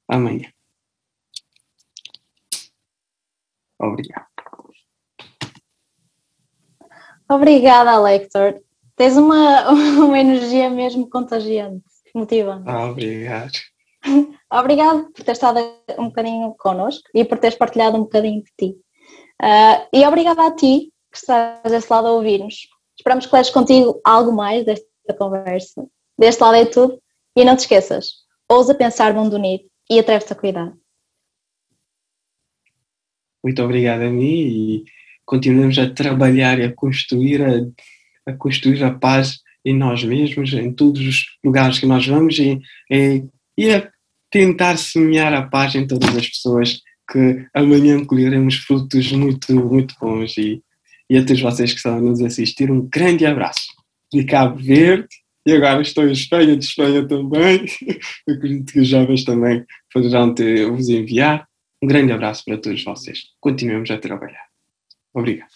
amanhã. 0.08 0.51
Obrigado. 3.82 4.26
Obrigada, 7.28 7.98
Lector. 7.98 8.60
Tens 8.96 9.16
uma, 9.16 9.70
uma 9.70 10.18
energia 10.18 10.70
mesmo 10.70 11.08
contagiante, 11.08 11.84
motivante. 12.14 12.64
Ah, 12.66 12.86
obrigado. 12.86 13.52
Obrigado 14.52 15.10
por 15.12 15.24
ter 15.24 15.32
estado 15.32 15.60
um 15.98 16.06
bocadinho 16.06 16.54
connosco 16.58 17.08
e 17.14 17.24
por 17.24 17.38
teres 17.38 17.56
partilhado 17.56 17.96
um 17.96 18.02
bocadinho 18.02 18.42
de 18.42 18.52
ti. 18.58 18.76
Uh, 19.40 19.88
e 19.92 20.04
obrigada 20.06 20.46
a 20.46 20.54
ti 20.54 20.92
que 21.10 21.16
estás 21.16 21.62
desse 21.70 21.90
lado 21.90 22.08
a 22.08 22.12
ouvir-nos. 22.12 22.68
Esperamos 22.96 23.26
que 23.26 23.34
leves 23.34 23.50
contigo 23.50 24.00
algo 24.04 24.32
mais 24.32 24.64
desta 24.66 25.14
conversa. 25.16 25.86
Deste 26.18 26.42
lado 26.42 26.56
é 26.56 26.64
tudo. 26.66 27.00
E 27.34 27.44
não 27.44 27.56
te 27.56 27.60
esqueças, 27.60 28.12
ousa 28.46 28.74
pensar 28.74 29.14
mundo 29.14 29.36
unido 29.36 29.64
e 29.88 29.98
atreve-te 29.98 30.34
a 30.34 30.36
cuidar. 30.36 30.72
Muito 33.42 33.62
obrigado 33.62 34.02
a 34.02 34.10
mim 34.10 34.40
e 34.40 34.84
continuamos 35.24 35.78
a 35.78 35.88
trabalhar 35.88 36.58
e 36.58 36.64
a 36.64 36.72
construir 36.72 37.42
a, 37.42 38.30
a 38.30 38.32
construir 38.34 38.82
a 38.82 38.92
paz 38.92 39.40
em 39.64 39.76
nós 39.76 40.02
mesmos, 40.04 40.52
em 40.52 40.72
todos 40.72 41.00
os 41.06 41.24
lugares 41.44 41.78
que 41.78 41.86
nós 41.86 42.06
vamos 42.06 42.38
e, 42.38 42.60
e, 42.90 43.24
e 43.56 43.70
a 43.70 43.88
tentar 44.30 44.76
semear 44.76 45.32
a 45.32 45.42
paz 45.42 45.74
em 45.74 45.86
todas 45.86 46.16
as 46.16 46.28
pessoas 46.28 46.80
que 47.10 47.46
amanhã 47.54 48.04
colheremos 48.04 48.56
frutos 48.56 49.12
muito, 49.12 49.54
muito 49.54 49.94
bons 50.00 50.36
e 50.36 50.62
e 51.12 51.18
a 51.18 51.24
todos 51.26 51.42
vocês 51.42 51.72
que 51.72 51.76
estão 51.76 51.98
a 51.98 52.00
nos 52.00 52.22
assistir, 52.22 52.70
um 52.70 52.88
grande 52.88 53.26
abraço 53.26 53.66
de 54.10 54.24
Cabo 54.24 54.56
Verde 54.56 55.08
e 55.44 55.52
agora 55.52 55.82
estou 55.82 56.08
em 56.08 56.12
Espanha, 56.12 56.56
de 56.56 56.64
Espanha 56.64 57.06
também. 57.06 57.66
acredito 58.26 58.72
que 58.72 58.80
os 58.80 58.88
jovens 58.88 59.22
também 59.22 59.62
poderão 59.92 60.34
te, 60.34 60.64
vos 60.64 60.88
enviar. 60.88 61.46
Um 61.82 61.88
grande 61.88 62.12
abraço 62.12 62.44
para 62.44 62.56
todos 62.56 62.84
vocês. 62.84 63.24
Continuemos 63.40 63.90
a 63.90 63.98
trabalhar. 63.98 64.46
Obrigado. 65.12 65.50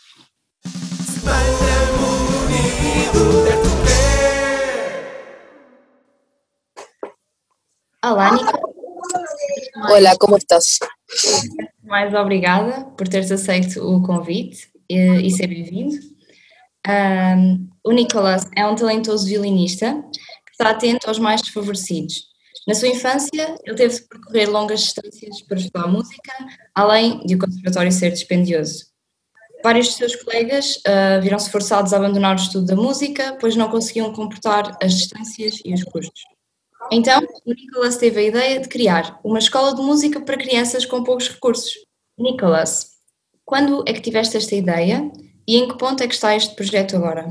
Olá, 8.04 8.32
Nica. 8.32 8.60
Olá, 9.88 10.16
como 10.18 10.36
estás? 10.36 10.80
Mais 11.84 12.12
obrigada 12.12 12.86
por 12.96 13.06
teres 13.06 13.30
aceito 13.30 13.80
o 13.80 14.02
convite 14.02 14.68
e, 14.90 15.30
ser 15.30 15.46
bem-vindo. 15.46 15.94
Um, 16.88 17.68
o 17.84 17.92
Nicolas 17.92 18.50
é 18.56 18.66
um 18.66 18.74
talentoso 18.74 19.28
violinista 19.28 19.92
que 20.44 20.52
está 20.52 20.70
atento 20.70 21.08
aos 21.08 21.20
mais 21.20 21.40
desfavorecidos. 21.40 22.35
Na 22.66 22.74
sua 22.74 22.88
infância, 22.88 23.54
ele 23.64 23.76
teve 23.76 23.94
de 23.94 24.02
percorrer 24.02 24.46
longas 24.50 24.80
distâncias 24.80 25.40
para 25.42 25.56
estudar 25.56 25.86
música, 25.86 26.32
além 26.74 27.20
de 27.24 27.36
o 27.36 27.38
conservatório 27.38 27.92
ser 27.92 28.10
dispendioso. 28.10 28.86
Vários 29.62 29.86
de 29.86 29.92
seus 29.94 30.16
colegas 30.16 30.76
uh, 30.76 31.22
viram-se 31.22 31.50
forçados 31.50 31.92
a 31.92 31.96
abandonar 31.96 32.36
o 32.36 32.40
estudo 32.40 32.66
da 32.66 32.76
música, 32.76 33.36
pois 33.40 33.56
não 33.56 33.70
conseguiam 33.70 34.12
comportar 34.12 34.76
as 34.82 34.94
distâncias 34.94 35.60
e 35.64 35.72
os 35.74 35.84
custos. 35.84 36.22
Então, 36.90 37.20
o 37.44 37.52
Nicolas 37.52 37.96
teve 37.96 38.20
a 38.20 38.22
ideia 38.22 38.60
de 38.60 38.68
criar 38.68 39.18
uma 39.24 39.38
escola 39.38 39.74
de 39.74 39.82
música 39.82 40.20
para 40.20 40.36
crianças 40.36 40.84
com 40.84 41.02
poucos 41.02 41.28
recursos. 41.28 41.72
Nicolas, 42.18 42.90
quando 43.44 43.84
é 43.86 43.92
que 43.92 44.00
tiveste 44.00 44.36
esta 44.36 44.54
ideia 44.54 45.10
e 45.46 45.56
em 45.56 45.68
que 45.68 45.78
ponto 45.78 46.02
é 46.02 46.08
que 46.08 46.14
está 46.14 46.34
este 46.34 46.54
projeto 46.54 46.96
ahora? 46.96 47.26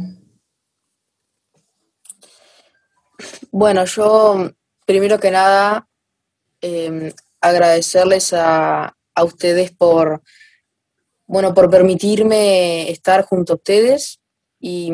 Bueno, 3.52 3.86
yo 3.86 4.52
primero 4.86 5.20
que 5.20 5.32
nada 5.32 5.88
eh, 6.62 7.14
agradecerles 7.42 8.34
a, 8.34 8.96
a, 9.14 9.24
ustedes 9.24 9.72
por, 9.72 10.22
bueno, 11.28 11.54
por 11.54 11.70
permitirme 11.70 12.90
estar 12.90 13.26
junto 13.26 13.54
a 13.54 13.56
ustedes 13.58 14.20
y, 14.60 14.92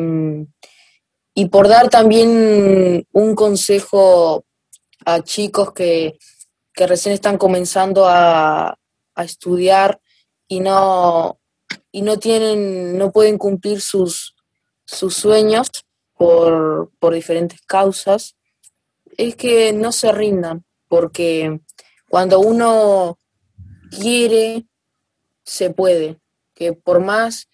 y 1.34 1.46
por 1.46 1.68
dar 1.68 1.88
también 1.88 3.06
un 3.12 3.34
consejo 3.34 4.44
a 5.04 5.22
chicos 5.22 5.72
que, 5.72 6.18
que 6.72 6.86
recién 6.86 7.14
están 7.14 7.38
comenzando 7.38 8.06
a, 8.06 8.78
a 9.14 9.24
estudiar 9.24 10.00
y 10.48 10.60
no, 10.60 11.38
y 11.90 12.02
no 12.02 12.18
tienen, 12.18 12.98
no 12.98 13.12
pueden 13.12 13.38
cumplir 13.38 13.80
sus, 13.80 14.34
sus 14.84 15.14
sueños 15.14 15.68
por, 16.14 16.90
por 16.98 17.14
diferentes 17.14 17.60
causas, 17.62 18.36
es 19.28 19.36
que 19.36 19.72
no 19.72 19.92
se 19.92 20.12
rindan, 20.12 20.64
porque 20.88 21.60
cuando 22.08 22.40
uno 22.40 23.18
quiere, 23.90 24.66
se 25.44 25.70
puede, 25.70 26.18
que 26.54 26.72
por 26.72 27.00
más 27.00 27.48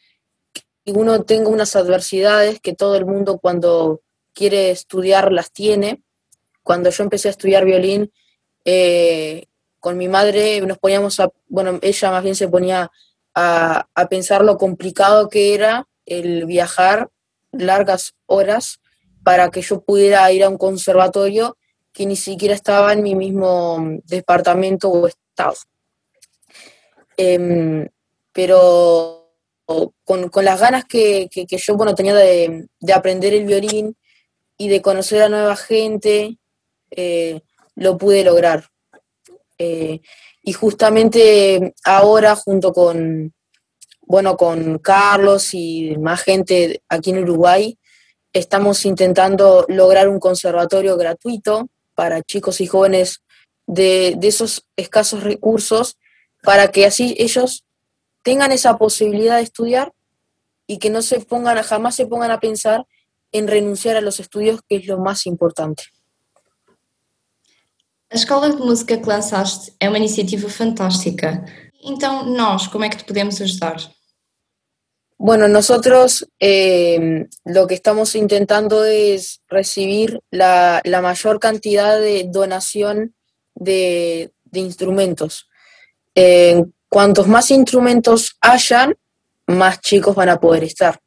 que 0.53 0.93
uno 0.93 1.23
tenga 1.25 1.49
unas 1.49 1.77
adversidades, 1.77 2.61
que 2.61 2.75
todo 2.75 2.97
el 2.97 3.07
mundo 3.07 3.39
cuando 3.39 4.01
quiere 4.33 4.71
estudiar 4.71 5.33
las 5.33 5.53
tiene, 5.53 6.03
cuando 6.63 6.91
yo 6.91 7.05
empecé 7.05 7.29
a 7.29 7.33
estudiar 7.33 7.65
violín, 7.65 8.13
eh, 8.65 9.47
con 9.81 9.97
mi 9.97 10.09
madre 10.09 10.61
nos 10.63 10.79
poníamos 10.79 11.21
a, 11.21 11.31
bueno, 11.49 11.79
ella 11.83 12.11
más 12.11 12.23
bien 12.23 12.35
se 12.35 12.49
ponía 12.49 12.91
a, 13.35 13.87
pensar 14.11 14.45
lo 14.45 14.57
complicado 14.57 15.29
que 15.29 15.55
era 15.55 15.87
el 16.07 16.47
viajar 16.47 17.11
largas 17.53 18.15
horas 18.27 18.81
para 19.23 19.51
que 19.51 19.63
yo 19.63 19.81
pudiera 19.83 20.31
ir 20.33 20.45
a 20.45 20.49
un 20.49 20.59
conservatorio 20.59 21.57
que 21.99 22.07
ni 22.07 22.15
siquiera 22.15 22.55
estaba 22.55 22.93
en 22.93 23.03
mi 23.03 23.17
mismo 23.17 23.99
departamento 24.05 24.89
o 24.89 25.09
estado. 25.09 25.57
Em, 27.17 27.89
pero 28.33 29.33
con, 30.05 30.29
con, 30.29 30.45
las 30.45 30.61
ganas 30.61 30.85
que, 30.85 31.29
que, 31.29 31.45
yo 31.57 31.77
bueno, 31.77 31.97
tenía 31.97 32.15
de, 32.15 32.69
de, 32.79 32.93
aprender 32.93 33.35
el 33.35 33.47
violín 33.47 33.97
y 34.57 34.69
de 34.69 34.81
conocer 34.81 35.23
a 35.23 35.29
nueva 35.29 35.57
gente, 35.57 36.39
eh, 36.93 37.41
lo 37.75 37.99
pude 37.99 38.23
lograr. 38.23 38.69
Eh, 39.59 40.01
y 40.45 40.53
justamente 40.53 41.75
ahora, 41.83 42.37
junto 42.37 42.73
con, 42.73 43.35
bueno, 44.03 44.37
con 44.37 44.79
Carlos 44.79 45.53
y 45.53 45.97
más 45.99 46.23
gente 46.23 46.81
aquí 46.89 47.11
en 47.11 47.25
Uruguay, 47.25 47.77
estamos 48.33 48.87
intentando 48.87 49.67
lograr 49.69 50.09
un 50.09 50.21
conservatorio 50.21 50.97
gratuito 50.97 51.69
para 51.99 52.23
chicos 52.23 52.61
y 52.61 52.69
jóvenes 52.69 53.25
de, 53.67 54.17
esos 54.23 54.65
escasos 54.77 55.25
recursos, 55.25 55.99
para 56.45 56.71
que 56.71 56.87
así 56.87 57.17
ellos 57.19 57.65
tengan 58.23 58.53
esa 58.53 58.79
posibilidad 58.79 59.39
de 59.39 59.43
estudiar 59.43 59.93
y 60.69 60.79
que 60.79 60.91
no 60.91 61.03
se 61.03 61.19
pongan, 61.19 61.61
jamás 61.65 61.97
se 61.97 62.07
pongan 62.07 62.31
a 62.31 62.39
pensar 62.39 62.87
en 63.33 63.49
renunciar 63.49 63.97
a 63.97 64.01
los 64.01 64.21
estudios, 64.21 64.61
que 64.69 64.77
es 64.77 64.87
lo 64.87 64.99
más 64.99 65.27
importante. 65.27 65.87
A 68.11 68.15
Escola 68.15 68.49
de 68.49 68.59
Música 68.59 68.97
que 68.97 69.09
lançaste 69.09 69.75
é 69.81 69.89
uma 69.89 69.99
iniciativa 69.99 70.49
fantástica. 70.49 71.45
Então, 71.83 72.25
nós, 72.27 72.69
como 72.69 72.85
é 72.85 72.89
que 72.89 72.99
te 72.99 73.05
podemos 73.05 73.41
ajudar? 73.41 73.77
Bueno, 75.19 75.49
nosotros 75.49 76.29
eh, 76.39 77.27
lo 77.45 77.67
que 77.67 77.75
estamos 77.75 78.15
intentando 78.15 78.85
es 78.85 79.41
recibir 79.49 80.21
la, 80.31 80.81
la 80.85 81.03
mayor 81.03 81.41
cantidad 81.41 81.99
de 81.99 82.25
donación 82.29 83.15
de, 83.55 84.33
de 84.45 84.61
instrumentos. 84.61 85.49
Cuantos 86.89 87.29
más 87.29 87.51
instrumentos 87.51 88.37
hayan, 88.41 88.97
más 89.47 89.81
chicos 89.81 90.15
van 90.15 90.31
a 90.31 90.41
poder 90.41 90.65
estar. 90.65 91.01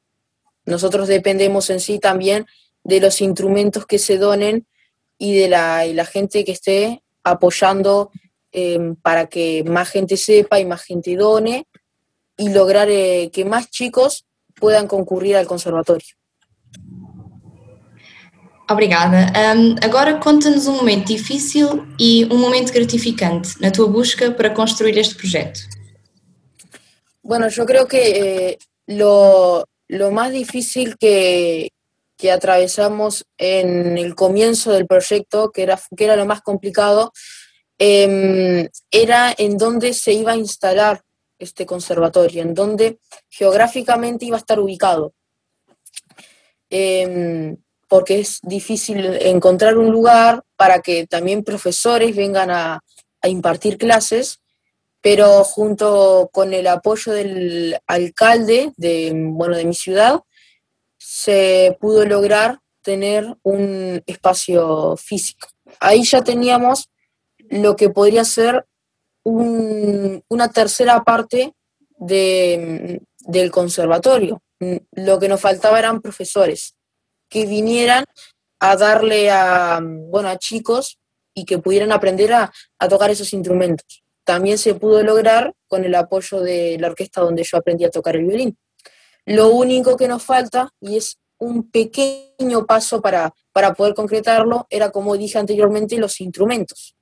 Nosotros 0.66 1.08
dependemos 1.08 1.70
en 1.72 1.80
sí 1.80 1.98
también 1.98 2.46
de 2.84 3.00
los 3.00 3.20
instrumentos 3.22 3.86
que 3.86 3.98
se 3.98 4.18
donen 4.18 4.68
y 5.18 5.36
de 5.36 5.50
la, 5.50 5.86
y 5.88 5.94
la 5.94 6.06
gente 6.06 6.46
que 6.46 6.52
esté 6.52 7.04
apoyando 7.24 8.12
eh, 8.52 8.94
para 9.02 9.28
que 9.28 9.64
más 9.64 9.90
gente 9.90 10.18
sepa 10.18 10.60
y 10.60 10.66
más 10.66 10.84
gente 10.84 11.16
done 11.16 11.68
y 12.42 12.50
lograr 12.50 12.90
eh, 12.90 13.30
que 13.32 13.46
más 13.46 13.70
chicos 13.70 14.26
puedan 14.56 14.88
concurrir 14.88 15.36
al 15.38 15.46
conservatorio. 15.46 16.16
Obrigada. 18.68 19.32
Um, 19.36 19.76
agora 19.84 20.18
conta-nos 20.18 20.66
um 20.66 20.78
momento 20.78 21.08
difícil 21.08 21.86
e 22.00 22.26
um 22.32 22.38
momento 22.38 22.74
gratificante 22.74 23.62
na 23.62 23.70
tua 23.70 23.88
busca 23.88 24.32
para 24.32 24.50
construir 24.50 24.98
este 24.98 25.16
projeto. 25.16 25.60
Bueno, 27.22 27.48
yo 27.50 27.66
creo 27.66 27.86
que 27.86 28.02
eh, 28.02 28.58
lo, 28.88 29.66
lo, 29.88 30.10
más 30.10 30.32
difícil 30.32 30.96
que, 30.98 31.70
que, 32.18 32.32
atravesamos 32.32 33.24
en 33.38 33.98
el 33.98 34.16
comienzo 34.16 34.72
del 34.72 34.88
proyecto, 34.88 35.52
que 35.52 35.62
era, 35.64 35.80
que 35.96 36.06
era 36.06 36.16
lo 36.16 36.26
más 36.26 36.42
complicado, 36.42 37.12
eh, 37.78 38.70
era 38.90 39.36
en 39.38 39.58
dónde 39.58 39.94
se 39.94 40.14
iba 40.14 40.32
a 40.32 40.38
instalar 40.38 41.04
este 41.42 41.66
conservatorio, 41.66 42.42
en 42.42 42.54
dónde 42.54 43.00
geográficamente 43.30 44.26
iba 44.26 44.38
a 44.38 44.40
estar 44.40 44.60
ubicado. 44.60 45.14
Eh, 46.70 47.56
porque 47.88 48.20
es 48.20 48.40
difícil 48.44 49.04
encontrar 49.22 49.78
un 49.78 49.92
lugar 49.92 50.44
para 50.56 50.80
que 50.80 51.06
también 51.06 51.44
profesores 51.44 52.16
vengan 52.16 52.50
a, 52.50 52.80
a 53.22 53.28
impartir 53.28 53.78
clases 53.78 54.42
pero 55.02 55.44
junto 55.44 56.30
con 56.32 56.54
el 56.54 56.68
apoyo 56.68 57.12
del 57.12 57.78
alcalde 57.88 58.72
de, 58.78 59.12
bueno, 59.16 59.58
de 59.58 59.66
mi 59.66 59.74
ciudad, 59.74 60.22
se 60.98 61.76
pudo 61.80 62.06
lograr 62.06 62.60
tener 62.84 63.36
un 63.42 64.02
espacio 64.06 64.96
físico. 64.98 65.48
Ahí 65.80 66.04
ya 66.04 66.24
teníamos 66.24 66.90
lo 67.40 67.76
que 67.76 67.90
podría 67.90 68.24
ser 68.24 68.66
un, 69.24 70.24
una 70.28 70.50
tercera 70.50 71.04
parte 71.04 71.54
de, 71.98 73.02
del 73.20 73.52
conservatorio. 73.52 74.42
Lo 74.92 75.20
que 75.20 75.28
nos 75.28 75.42
faltaba 75.42 75.80
eran 75.80 76.02
profesores 76.02 76.76
que 77.30 77.46
vinieran 77.46 78.06
a 78.60 78.76
darle 78.76 79.32
a, 79.32 79.80
bueno, 79.82 80.30
a 80.30 80.38
chicos 80.38 81.00
y 81.34 81.46
que 81.46 81.58
pudieran 81.58 81.92
aprender 81.92 82.34
a, 82.34 82.52
a 82.78 82.88
tocar 82.88 83.10
esos 83.10 83.34
instrumentos 83.34 84.04
también 84.24 84.58
se 84.58 84.76
pudo 84.76 85.04
lograr 85.04 85.54
con 85.68 85.84
el 85.84 85.96
apoyo 85.96 86.42
de 86.42 86.78
la 86.80 86.88
orquesta 86.88 87.22
donde 87.22 87.44
yo 87.44 87.58
aprendí 87.58 87.86
a 87.86 87.90
tocar 87.90 88.16
el 88.16 88.26
violín. 88.26 88.58
Lo 89.26 89.50
único 89.50 89.98
que 89.98 90.08
nos 90.08 90.24
falta, 90.24 90.70
y 90.80 90.98
es 90.98 91.18
un 91.38 91.70
pequeño 91.70 92.66
paso 92.66 93.02
para, 93.02 93.34
para 93.52 93.74
poder 93.74 93.94
concretarlo, 93.94 94.68
era, 94.70 94.92
como 94.92 95.18
dije 95.18 95.38
anteriormente, 95.38 95.98
los 95.98 96.22
instrumentos, 96.22 96.96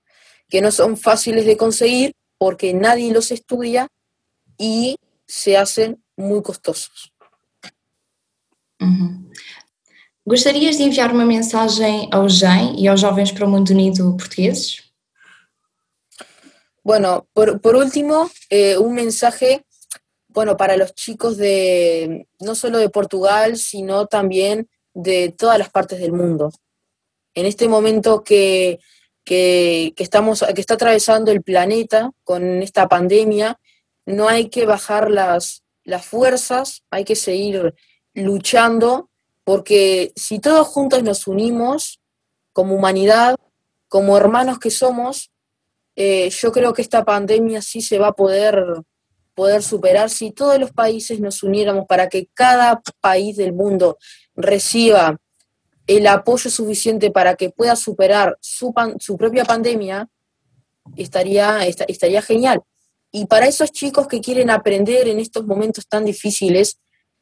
que 0.49 0.61
no 0.61 0.71
son 0.71 0.97
fáciles 0.97 1.45
de 1.45 1.57
conseguir 1.57 2.13
porque 2.37 2.73
nadie 2.73 3.13
los 3.13 3.31
estudia 3.31 3.87
y 4.57 4.97
se 5.27 5.57
hacen 5.57 6.03
muy 6.17 6.41
costosos. 6.41 7.13
Uhum. 8.81 9.29
Gostarias 10.25 10.77
de 10.77 10.83
enviar 10.83 11.11
uma 11.11 11.25
mensagem 11.25 12.07
ao 12.11 12.29
GEM 12.29 12.75
e 12.77 12.87
aos 12.87 13.01
Jovens 13.01 13.31
para 13.31 13.45
o 13.45 13.49
Mundo 13.49 13.71
Unido 13.71 14.15
portugueses? 14.15 14.83
Bueno, 16.83 17.27
por, 17.33 17.59
por 17.61 17.75
último, 17.75 18.29
eh, 18.49 18.77
un 18.77 18.93
mensaje, 18.93 19.65
bueno, 20.27 20.55
para 20.55 20.77
los 20.77 20.93
chicos 20.93 21.37
de, 21.37 22.27
no 22.39 22.55
solo 22.55 22.77
de 22.77 22.89
Portugal, 22.89 23.57
sino 23.57 24.07
también 24.07 24.69
de 24.93 25.33
todas 25.37 25.57
las 25.57 25.69
partes 25.69 25.99
del 25.99 26.13
mundo. 26.13 26.51
En 27.33 27.45
este 27.45 27.67
momento 27.67 28.23
que, 28.23 28.79
que, 29.23 29.93
estamos, 29.97 30.43
que 30.55 30.61
está 30.61 30.73
atravesando 30.73 31.31
el 31.31 31.43
planeta 31.43 32.11
con 32.23 32.61
esta 32.61 32.87
pandemia, 32.87 33.59
no 34.05 34.27
hay 34.27 34.49
que 34.49 34.65
bajar 34.65 35.11
las, 35.11 35.63
las 35.83 36.05
fuerzas, 36.05 36.83
hay 36.89 37.03
que 37.03 37.15
seguir 37.15 37.75
luchando, 38.13 39.09
porque 39.43 40.11
si 40.15 40.39
todos 40.39 40.67
juntos 40.67 41.03
nos 41.03 41.27
unimos 41.27 41.99
como 42.53 42.75
humanidad, 42.75 43.35
como 43.87 44.17
hermanos 44.17 44.59
que 44.59 44.71
somos, 44.71 45.31
eh, 45.95 46.29
yo 46.29 46.51
creo 46.51 46.73
que 46.73 46.81
esta 46.81 47.03
pandemia 47.03 47.61
sí 47.61 47.81
se 47.81 47.97
va 47.97 48.07
a 48.07 48.13
poder, 48.13 48.63
poder 49.35 49.61
superar 49.63 50.09
si 50.09 50.31
todos 50.31 50.57
los 50.59 50.71
países 50.71 51.19
nos 51.19 51.43
uniéramos 51.43 51.85
para 51.87 52.07
que 52.07 52.27
cada 52.33 52.81
país 53.01 53.37
del 53.37 53.53
mundo 53.53 53.97
reciba 54.35 55.17
el 55.89 56.05
apoyo 56.05 56.51
suficiente 56.51 57.09
para 57.09 57.33
que 57.33 57.49
pueda 57.49 57.75
superar 57.75 58.37
su, 58.41 58.71
pan, 58.71 58.99
su 58.99 59.17
propia 59.17 59.43
pandemia, 59.43 60.07
estaría, 60.95 61.65
estaría 61.65 62.21
genial. 62.21 62.61
Y 63.11 63.25
para 63.25 63.47
esos 63.47 63.71
chicos 63.71 64.07
que 64.07 64.21
quieren 64.21 64.51
aprender 64.51 65.07
en 65.07 65.19
estos 65.19 65.47
momentos 65.47 65.87
tan 65.87 66.05
difíciles, 66.05 66.79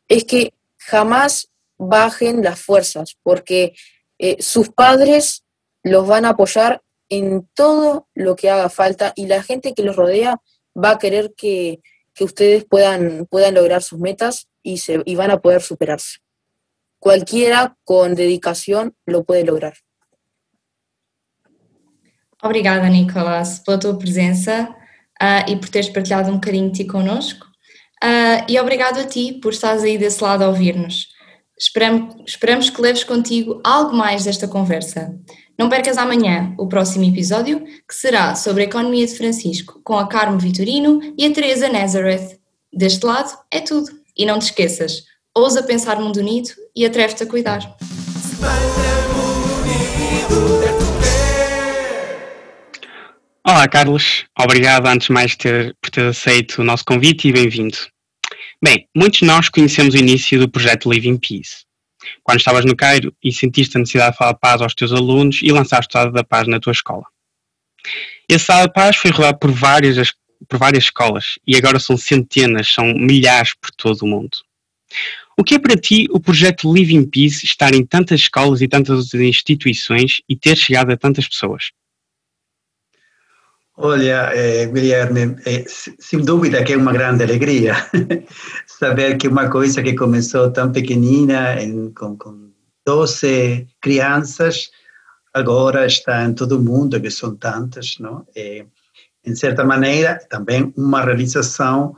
es 0.09 0.25
que 0.25 0.53
jamás 0.77 1.47
bajen 1.77 2.43
las 2.43 2.59
fuerzas, 2.59 3.15
porque 3.23 3.73
eh, 4.19 4.35
sus 4.41 4.67
padres 4.67 5.45
los 5.81 6.05
van 6.05 6.25
a 6.25 6.31
apoyar 6.31 6.81
en 7.07 7.47
todo 7.53 8.09
lo 8.15 8.35
que 8.35 8.49
haga 8.49 8.69
falta 8.69 9.13
y 9.15 9.27
la 9.27 9.43
gente 9.43 9.73
que 9.73 9.83
los 9.83 9.95
rodea 9.95 10.41
va 10.75 10.91
a 10.91 10.97
querer 10.97 11.33
que, 11.37 11.79
que 12.13 12.25
ustedes 12.25 12.65
puedan, 12.65 13.27
puedan 13.27 13.53
lograr 13.53 13.81
sus 13.81 13.97
metas 13.97 14.49
y, 14.61 14.79
se, 14.79 15.01
y 15.05 15.15
van 15.15 15.31
a 15.31 15.39
poder 15.39 15.61
superarse. 15.61 16.17
Cualquiera 17.07 17.73
con 17.85 18.15
dedicación 18.15 18.93
lo 19.05 19.23
puede 19.23 19.45
lograr. 19.45 19.75
Obrigada, 22.43 22.89
Nicolas, 22.89 23.59
pela 23.59 23.79
tua 23.79 23.97
presença 23.97 24.75
uh, 25.21 25.49
e 25.49 25.55
por 25.55 25.69
teres 25.69 25.87
partilhado 25.87 26.29
um 26.29 26.33
bocadinho 26.33 26.69
de 26.69 26.79
ti 26.79 26.85
connosco. 26.85 27.45
Uh, 28.03 28.43
e 28.49 28.59
obrigado 28.59 28.99
a 28.99 29.05
ti 29.05 29.39
por 29.41 29.53
estares 29.53 29.83
aí 29.83 29.97
desse 29.97 30.21
lado 30.21 30.43
a 30.43 30.49
ouvir-nos. 30.49 31.07
Esperamos, 31.57 32.13
esperamos 32.27 32.69
que 32.69 32.81
leves 32.81 33.05
contigo 33.05 33.61
algo 33.63 33.95
mais 33.95 34.25
desta 34.25 34.45
conversa. 34.45 35.17
Não 35.57 35.69
percas 35.69 35.97
amanhã 35.97 36.53
o 36.59 36.67
próximo 36.67 37.05
episódio, 37.05 37.63
que 37.87 37.95
será 37.95 38.35
sobre 38.35 38.63
a 38.63 38.65
economia 38.65 39.07
de 39.07 39.15
Francisco, 39.15 39.79
com 39.81 39.97
a 39.97 40.09
Carmo 40.09 40.39
Vitorino 40.39 40.99
e 41.17 41.25
a 41.25 41.31
Teresa 41.31 41.69
Nazareth. 41.69 42.37
Deste 42.73 43.05
lado 43.05 43.31
é 43.49 43.61
tudo. 43.61 43.97
E 44.13 44.25
não 44.25 44.39
te 44.39 44.47
esqueças, 44.47 45.05
ousa 45.33 45.63
pensar 45.63 46.01
mundo 46.01 46.17
unido 46.17 46.49
e 46.77 46.85
atreve-te 46.85 47.23
a 47.23 47.25
cuidar. 47.25 47.59
Olá, 53.43 53.67
Carlos. 53.67 54.25
Obrigado, 54.37 54.85
antes 54.85 55.07
de 55.07 55.13
mais, 55.13 55.35
ter, 55.35 55.75
por 55.81 55.89
ter 55.89 56.05
aceito 56.05 56.61
o 56.61 56.63
nosso 56.63 56.85
convite 56.85 57.27
e 57.27 57.33
bem-vindo. 57.33 57.75
Bem, 58.63 58.87
muitos 58.95 59.19
de 59.19 59.25
nós 59.25 59.49
conhecemos 59.49 59.95
o 59.95 59.97
início 59.97 60.39
do 60.39 60.47
projeto 60.47 60.91
Living 60.91 61.17
Peace. 61.17 61.65
quando 62.23 62.37
estavas 62.37 62.63
no 62.63 62.75
Cairo 62.75 63.11
e 63.23 63.33
sentiste 63.33 63.75
a 63.75 63.79
necessidade 63.79 64.11
de 64.11 64.17
falar 64.19 64.35
paz 64.35 64.61
aos 64.61 64.75
teus 64.75 64.91
alunos 64.91 65.39
e 65.41 65.51
lançaste 65.51 65.87
o 65.87 65.89
Estado 65.89 66.11
da 66.11 66.23
Paz 66.23 66.47
na 66.47 66.59
tua 66.59 66.73
escola. 66.73 67.05
Esse 68.29 68.43
Estado 68.43 68.67
da 68.67 68.71
Paz 68.71 68.97
foi 68.97 69.09
rodado 69.09 69.39
por 69.39 69.51
várias, 69.51 70.13
por 70.47 70.59
várias 70.59 70.83
escolas 70.83 71.39
e 71.47 71.55
agora 71.55 71.79
são 71.79 71.97
centenas, 71.97 72.71
são 72.71 72.85
milhares 72.93 73.55
por 73.55 73.71
todo 73.71 74.03
o 74.03 74.07
mundo. 74.07 74.37
O 75.39 75.43
que 75.43 75.53
é 75.53 75.59
para 75.59 75.75
ti 75.75 76.07
o 76.09 76.19
projeto 76.19 76.73
Living 76.73 77.05
Peace 77.05 77.45
estar 77.45 77.71
em 77.71 77.85
tantas 77.85 78.21
escolas 78.21 78.59
e 78.59 78.67
tantas 78.67 79.13
instituições 79.13 80.19
e 80.27 80.35
ter 80.35 80.57
chegado 80.57 80.91
a 80.91 80.97
tantas 80.97 81.27
pessoas? 81.27 81.69
Olha, 83.75 84.31
eh, 84.33 84.65
Guilherme, 84.65 85.35
eh, 85.45 85.63
sem 85.67 86.25
dúvida 86.25 86.63
que 86.63 86.73
é 86.73 86.77
uma 86.77 86.91
grande 86.91 87.23
alegria 87.23 87.75
saber 88.65 89.17
que 89.17 89.27
uma 89.27 89.47
coisa 89.47 89.83
que 89.83 89.93
começou 89.93 90.51
tão 90.51 90.71
pequenina, 90.71 91.61
em, 91.61 91.93
com, 91.93 92.17
com 92.17 92.49
12 92.83 93.67
crianças, 93.79 94.71
agora 95.31 95.85
está 95.85 96.23
em 96.25 96.33
todo 96.33 96.57
o 96.57 96.63
mundo, 96.63 96.99
que 96.99 97.11
são 97.11 97.35
tantas, 97.35 97.97
não? 97.99 98.25
Em 98.35 99.35
certa 99.35 99.63
maneira, 99.63 100.17
também 100.31 100.73
uma 100.75 101.03
realização 101.03 101.95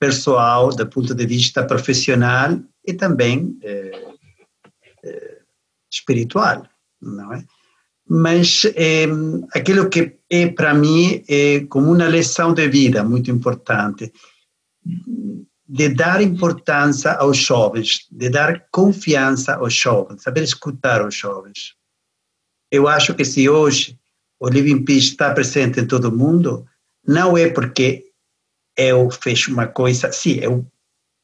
pessoal, 0.00 0.70
do 0.70 0.86
ponto 0.88 1.14
de 1.14 1.26
vista 1.26 1.62
profissional 1.62 2.58
e 2.84 2.92
também 2.94 3.58
eh, 3.62 4.14
eh, 5.04 5.38
espiritual, 5.90 6.66
não 7.00 7.32
é? 7.32 7.44
Mas 8.08 8.64
eh, 8.74 9.06
aquilo 9.54 9.88
que 9.88 10.18
é 10.28 10.48
para 10.48 10.74
mim 10.74 11.22
é 11.28 11.60
como 11.68 11.92
uma 11.92 12.08
lição 12.08 12.52
de 12.52 12.68
vida 12.68 13.04
muito 13.04 13.30
importante, 13.30 14.12
de 15.68 15.88
dar 15.90 16.20
importância 16.20 17.12
aos 17.12 17.36
jovens, 17.36 18.08
de 18.10 18.28
dar 18.28 18.66
confiança 18.72 19.54
aos 19.54 19.72
jovens, 19.72 20.22
saber 20.22 20.42
escutar 20.42 21.06
os 21.06 21.14
jovens. 21.14 21.76
Eu 22.70 22.88
acho 22.88 23.14
que 23.14 23.24
se 23.24 23.48
hoje 23.48 23.96
o 24.40 24.48
Living 24.48 24.84
Peace 24.84 25.10
está 25.10 25.32
presente 25.32 25.78
em 25.78 25.86
todo 25.86 26.06
o 26.06 26.16
mundo, 26.16 26.66
não 27.06 27.36
é 27.38 27.48
porque 27.48 28.06
eu 28.76 29.10
fiz 29.10 29.46
uma 29.46 29.66
coisa, 29.66 30.10
sim, 30.10 30.38
eu, 30.40 30.66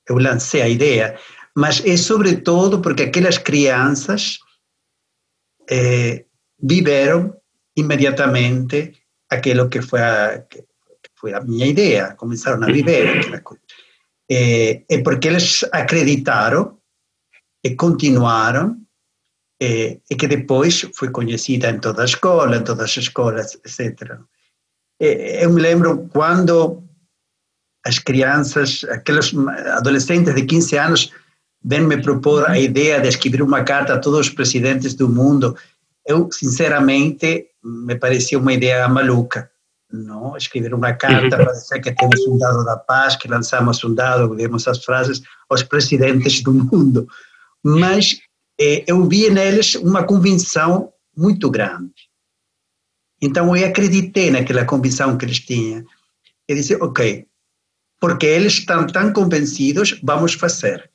eu 0.09 0.19
lancei 0.19 0.63
a 0.63 0.69
ideia, 0.69 1.19
mas 1.57 1.83
é 1.85 1.97
sobretudo 1.97 2.83
porque 2.83 3.05
aquelas 3.05 3.39
crianças 3.39 4.39
eh, 5.71 6.27
viveram 6.63 7.35
imediatamente 7.75 8.93
aquilo 9.31 9.69
que 9.69 9.81
foi 9.81 10.03
a, 10.03 10.39
que 10.49 10.63
foi 11.19 11.33
a 11.33 11.41
minha 11.41 11.67
ideia, 11.67 12.15
começaram 12.15 12.63
a 12.63 12.67
viver 12.67 13.19
aquela 13.19 13.41
coisa. 13.41 13.63
É, 14.31 14.83
é 14.89 15.03
porque 15.03 15.29
eles 15.29 15.65
acreditaram 15.73 16.79
e 17.65 17.75
continuaram 17.75 18.77
e, 19.61 20.01
e, 20.11 20.15
que 20.15 20.27
depois 20.27 20.87
foi 20.95 21.11
conhecida 21.11 21.71
em 21.71 21.81
toda 21.81 22.03
a 22.03 22.05
escola, 22.05 22.57
em 22.57 22.65
todas 22.65 22.91
as 22.91 22.97
escolas, 22.99 23.55
etc. 23.55 24.19
E, 25.01 25.43
eu 25.43 25.51
me 25.51 25.63
lembro 25.63 26.07
quando 26.13 26.83
as 27.85 27.99
crianças, 27.99 28.85
aqueles 28.91 29.33
adolescentes 29.73 30.35
de 30.35 30.45
15 30.45 30.79
anos, 30.79 31.13
vêm 31.67 31.81
me 31.81 32.01
propor 32.01 32.49
a 32.49 32.57
ideia 32.57 33.01
de 33.01 33.09
escrever 33.09 33.43
uma 33.43 33.65
carta 33.65 33.95
a 33.95 33.99
todos 33.99 34.21
os 34.21 34.31
presidentes 34.31 34.95
do 34.95 35.09
mundo. 35.09 35.57
Eu, 36.07 36.31
sinceramente, 36.31 37.49
me 37.63 37.97
parecia 37.97 38.39
uma 38.39 38.53
ideia 38.53 38.89
maluca. 38.89 39.51
Não? 39.93 40.37
Escrever 40.37 40.73
uma 40.73 40.93
carta 40.93 41.37
para 41.37 41.53
dizer 41.53 41.81
que 41.81 41.93
temos 41.93 42.25
um 42.29 42.39
dado 42.39 42.65
da 42.65 42.77
paz, 42.77 43.17
que 43.17 43.27
lançamos 43.27 43.83
um 43.83 43.93
dado, 43.93 44.35
vemos 44.37 44.69
as 44.69 44.85
frases 44.85 45.21
aos 45.51 45.65
presidentes 45.65 46.41
do 46.41 46.53
mundo. 46.53 47.09
Mas 47.65 48.17
eh, 48.61 48.85
eu 48.87 49.05
vi 49.09 49.29
neles 49.29 49.75
uma 49.75 50.05
convicção 50.05 50.93
muito 51.17 51.51
grande. 51.51 51.93
Então 53.21 53.57
eu 53.57 53.67
acreditei 53.67 54.31
naquela 54.31 54.65
convicção 54.65 55.19
que 55.19 55.25
eles 55.25 55.41
tinham. 55.41 55.85
E 56.49 56.55
disse, 56.55 56.77
ok, 56.77 57.27
porque 58.01 58.27
eles 58.27 58.53
estão 58.53 58.87
tão 58.87 59.13
convencidos, 59.13 59.99
vamos 60.05 60.35
fazer. 60.35 60.89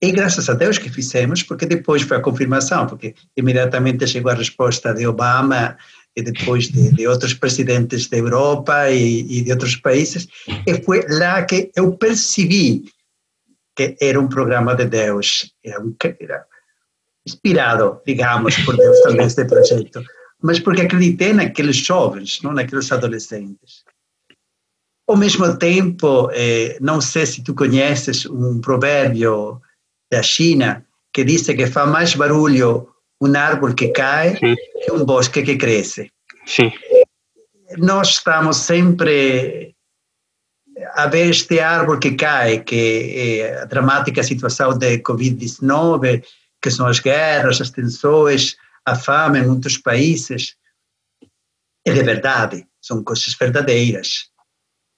E 0.00 0.12
graças 0.12 0.48
a 0.48 0.54
Deus 0.54 0.78
que 0.78 0.88
fizemos, 0.88 1.42
porque 1.42 1.66
depois 1.66 2.02
foi 2.02 2.18
a 2.18 2.22
confirmação, 2.22 2.86
porque 2.86 3.14
imediatamente 3.36 4.06
chegou 4.06 4.30
a 4.30 4.34
resposta 4.34 4.94
de 4.94 5.06
Obama 5.06 5.76
e 6.14 6.22
depois 6.22 6.68
de, 6.68 6.92
de 6.92 7.06
outros 7.06 7.34
presidentes 7.34 8.08
da 8.08 8.16
Europa 8.16 8.90
e, 8.90 9.20
e, 9.20 9.42
de 9.42 9.50
outros 9.50 9.76
países, 9.76 10.28
e 10.66 10.82
foi 10.82 11.04
lá 11.08 11.42
que 11.42 11.70
eu 11.74 11.92
percebi 11.96 12.84
que 13.76 13.96
era 14.00 14.20
um 14.20 14.28
programa 14.28 14.74
de 14.74 14.86
Deus, 14.86 15.52
era, 15.64 15.80
um, 15.80 15.94
era 16.20 16.44
inspirado, 17.26 18.00
digamos, 18.06 18.56
por 18.64 18.76
Deus 18.76 19.00
também 19.02 19.26
este 19.26 19.44
projeto, 19.44 20.02
mas 20.40 20.60
porque 20.60 20.82
acreditei 20.82 21.32
naqueles 21.32 21.76
jovens, 21.76 22.40
não 22.42 22.52
naqueles 22.52 22.90
adolescentes. 22.92 23.84
Ao 25.08 25.16
mesmo 25.16 25.56
tempo, 25.56 26.30
eh, 26.32 26.76
não 26.80 27.00
sei 27.00 27.26
se 27.26 27.42
tu 27.42 27.54
conheces 27.54 28.26
um 28.26 28.60
provérbio 28.60 29.60
da 30.10 30.22
China 30.22 30.84
que 31.12 31.24
diz 31.24 31.46
que 31.46 31.66
faz 31.66 31.90
mais 31.90 32.14
barulho 32.14 32.88
um 33.20 33.36
árvore 33.36 33.74
que 33.74 33.88
cai 33.88 34.36
Sim. 34.36 34.54
que 34.84 34.92
um 34.92 35.04
bosque 35.04 35.42
que 35.42 35.56
cresce. 35.56 36.12
Sim. 36.46 36.72
Nós 37.76 38.10
estamos 38.10 38.56
sempre 38.56 39.74
a 40.94 41.06
ver 41.06 41.30
este 41.30 41.60
árvore 41.60 41.98
que 41.98 42.12
cai, 42.12 42.62
que 42.62 43.40
é 43.40 43.62
a 43.62 43.64
dramática 43.64 44.22
situação 44.22 44.78
de 44.78 44.98
Covid-19, 44.98 46.24
que 46.62 46.70
são 46.70 46.86
as 46.86 47.00
guerras, 47.00 47.60
as 47.60 47.70
tensões, 47.70 48.56
a 48.86 48.94
fome 48.94 49.40
em 49.40 49.46
muitos 49.46 49.76
países. 49.78 50.56
É 51.84 51.92
de 51.92 52.02
verdade, 52.02 52.66
são 52.80 53.02
coisas 53.02 53.34
verdadeiras. 53.34 54.30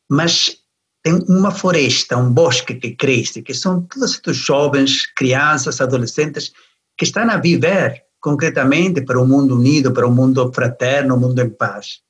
Mas 0.08 0.59
tem 1.02 1.14
uma 1.28 1.50
floresta, 1.50 2.16
um 2.16 2.32
bosque 2.32 2.74
que 2.74 2.94
cresce, 2.94 3.42
que 3.42 3.54
são 3.54 3.82
todos 3.82 4.12
estes 4.12 4.36
jovens, 4.36 5.06
crianças, 5.06 5.80
adolescentes 5.80 6.52
que 6.96 7.04
estão 7.04 7.28
a 7.30 7.38
viver 7.38 8.04
concretamente 8.20 9.00
para 9.00 9.20
um 9.20 9.26
mundo 9.26 9.56
unido, 9.56 9.92
para 9.92 10.06
um 10.06 10.14
mundo 10.14 10.52
fraterno, 10.52 11.14
um 11.14 11.20
mundo 11.20 11.40
em 11.40 11.48
paz. 11.48 12.00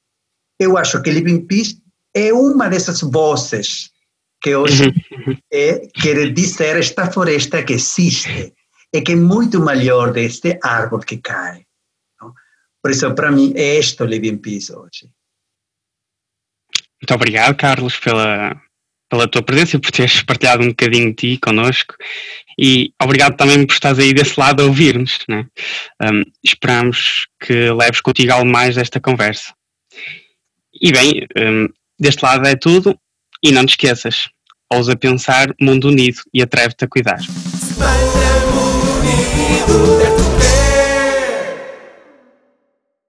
Eu 0.58 0.76
acho 0.76 1.00
que 1.02 1.10
Living 1.10 1.46
Peace 1.46 1.80
é 2.14 2.32
uma 2.32 2.68
dessas 2.68 3.00
vozes 3.00 3.90
que 4.42 4.56
hoje 4.56 4.86
uhum. 4.86 5.36
é, 5.52 5.86
quer 5.86 6.32
dizer 6.32 6.76
esta 6.76 7.10
floresta 7.10 7.62
que 7.62 7.74
existe 7.74 8.52
e 8.92 9.00
que 9.00 9.12
é 9.12 9.16
muito 9.16 9.60
melhor 9.60 10.12
deste 10.12 10.58
árvore 10.62 11.06
que 11.06 11.18
cai. 11.18 11.64
Não? 12.20 12.34
Por 12.82 12.90
isso, 12.90 13.14
para 13.14 13.30
mim, 13.30 13.52
é 13.54 13.76
este 13.76 14.02
o 14.02 14.06
Living 14.06 14.38
Peace 14.38 14.72
hoje. 14.72 15.08
Muito 17.00 17.14
obrigado, 17.14 17.56
Carlos, 17.56 17.98
pela, 17.98 18.60
pela 19.10 19.28
tua 19.28 19.42
presença 19.42 19.78
por 19.78 19.90
teres 19.90 20.22
partilhado 20.22 20.62
um 20.62 20.68
bocadinho 20.68 21.08
de 21.08 21.14
ti 21.14 21.38
connosco 21.38 21.94
e 22.58 22.92
obrigado 23.02 23.36
também 23.36 23.66
por 23.66 23.72
estares 23.72 23.98
aí 23.98 24.14
desse 24.14 24.38
lado 24.38 24.62
a 24.62 24.66
ouvir-nos. 24.66 25.18
Né? 25.28 25.46
Um, 26.02 26.22
esperamos 26.44 27.26
que 27.40 27.70
leves 27.72 28.00
contigo 28.00 28.32
algo 28.32 28.48
mais 28.48 28.76
desta 28.76 29.00
conversa. 29.00 29.52
E 30.80 30.92
bem, 30.92 31.26
um, 31.36 31.68
deste 31.98 32.22
lado 32.22 32.46
é 32.46 32.54
tudo 32.54 32.96
e 33.42 33.50
não 33.50 33.66
te 33.66 33.70
esqueças, 33.70 34.28
ousa 34.72 34.96
pensar 34.96 35.52
mundo 35.60 35.88
unido 35.88 36.20
e 36.32 36.40
atreve-te 36.40 36.84
a 36.84 36.88
cuidar. 36.88 37.18
Unido, 39.00 40.09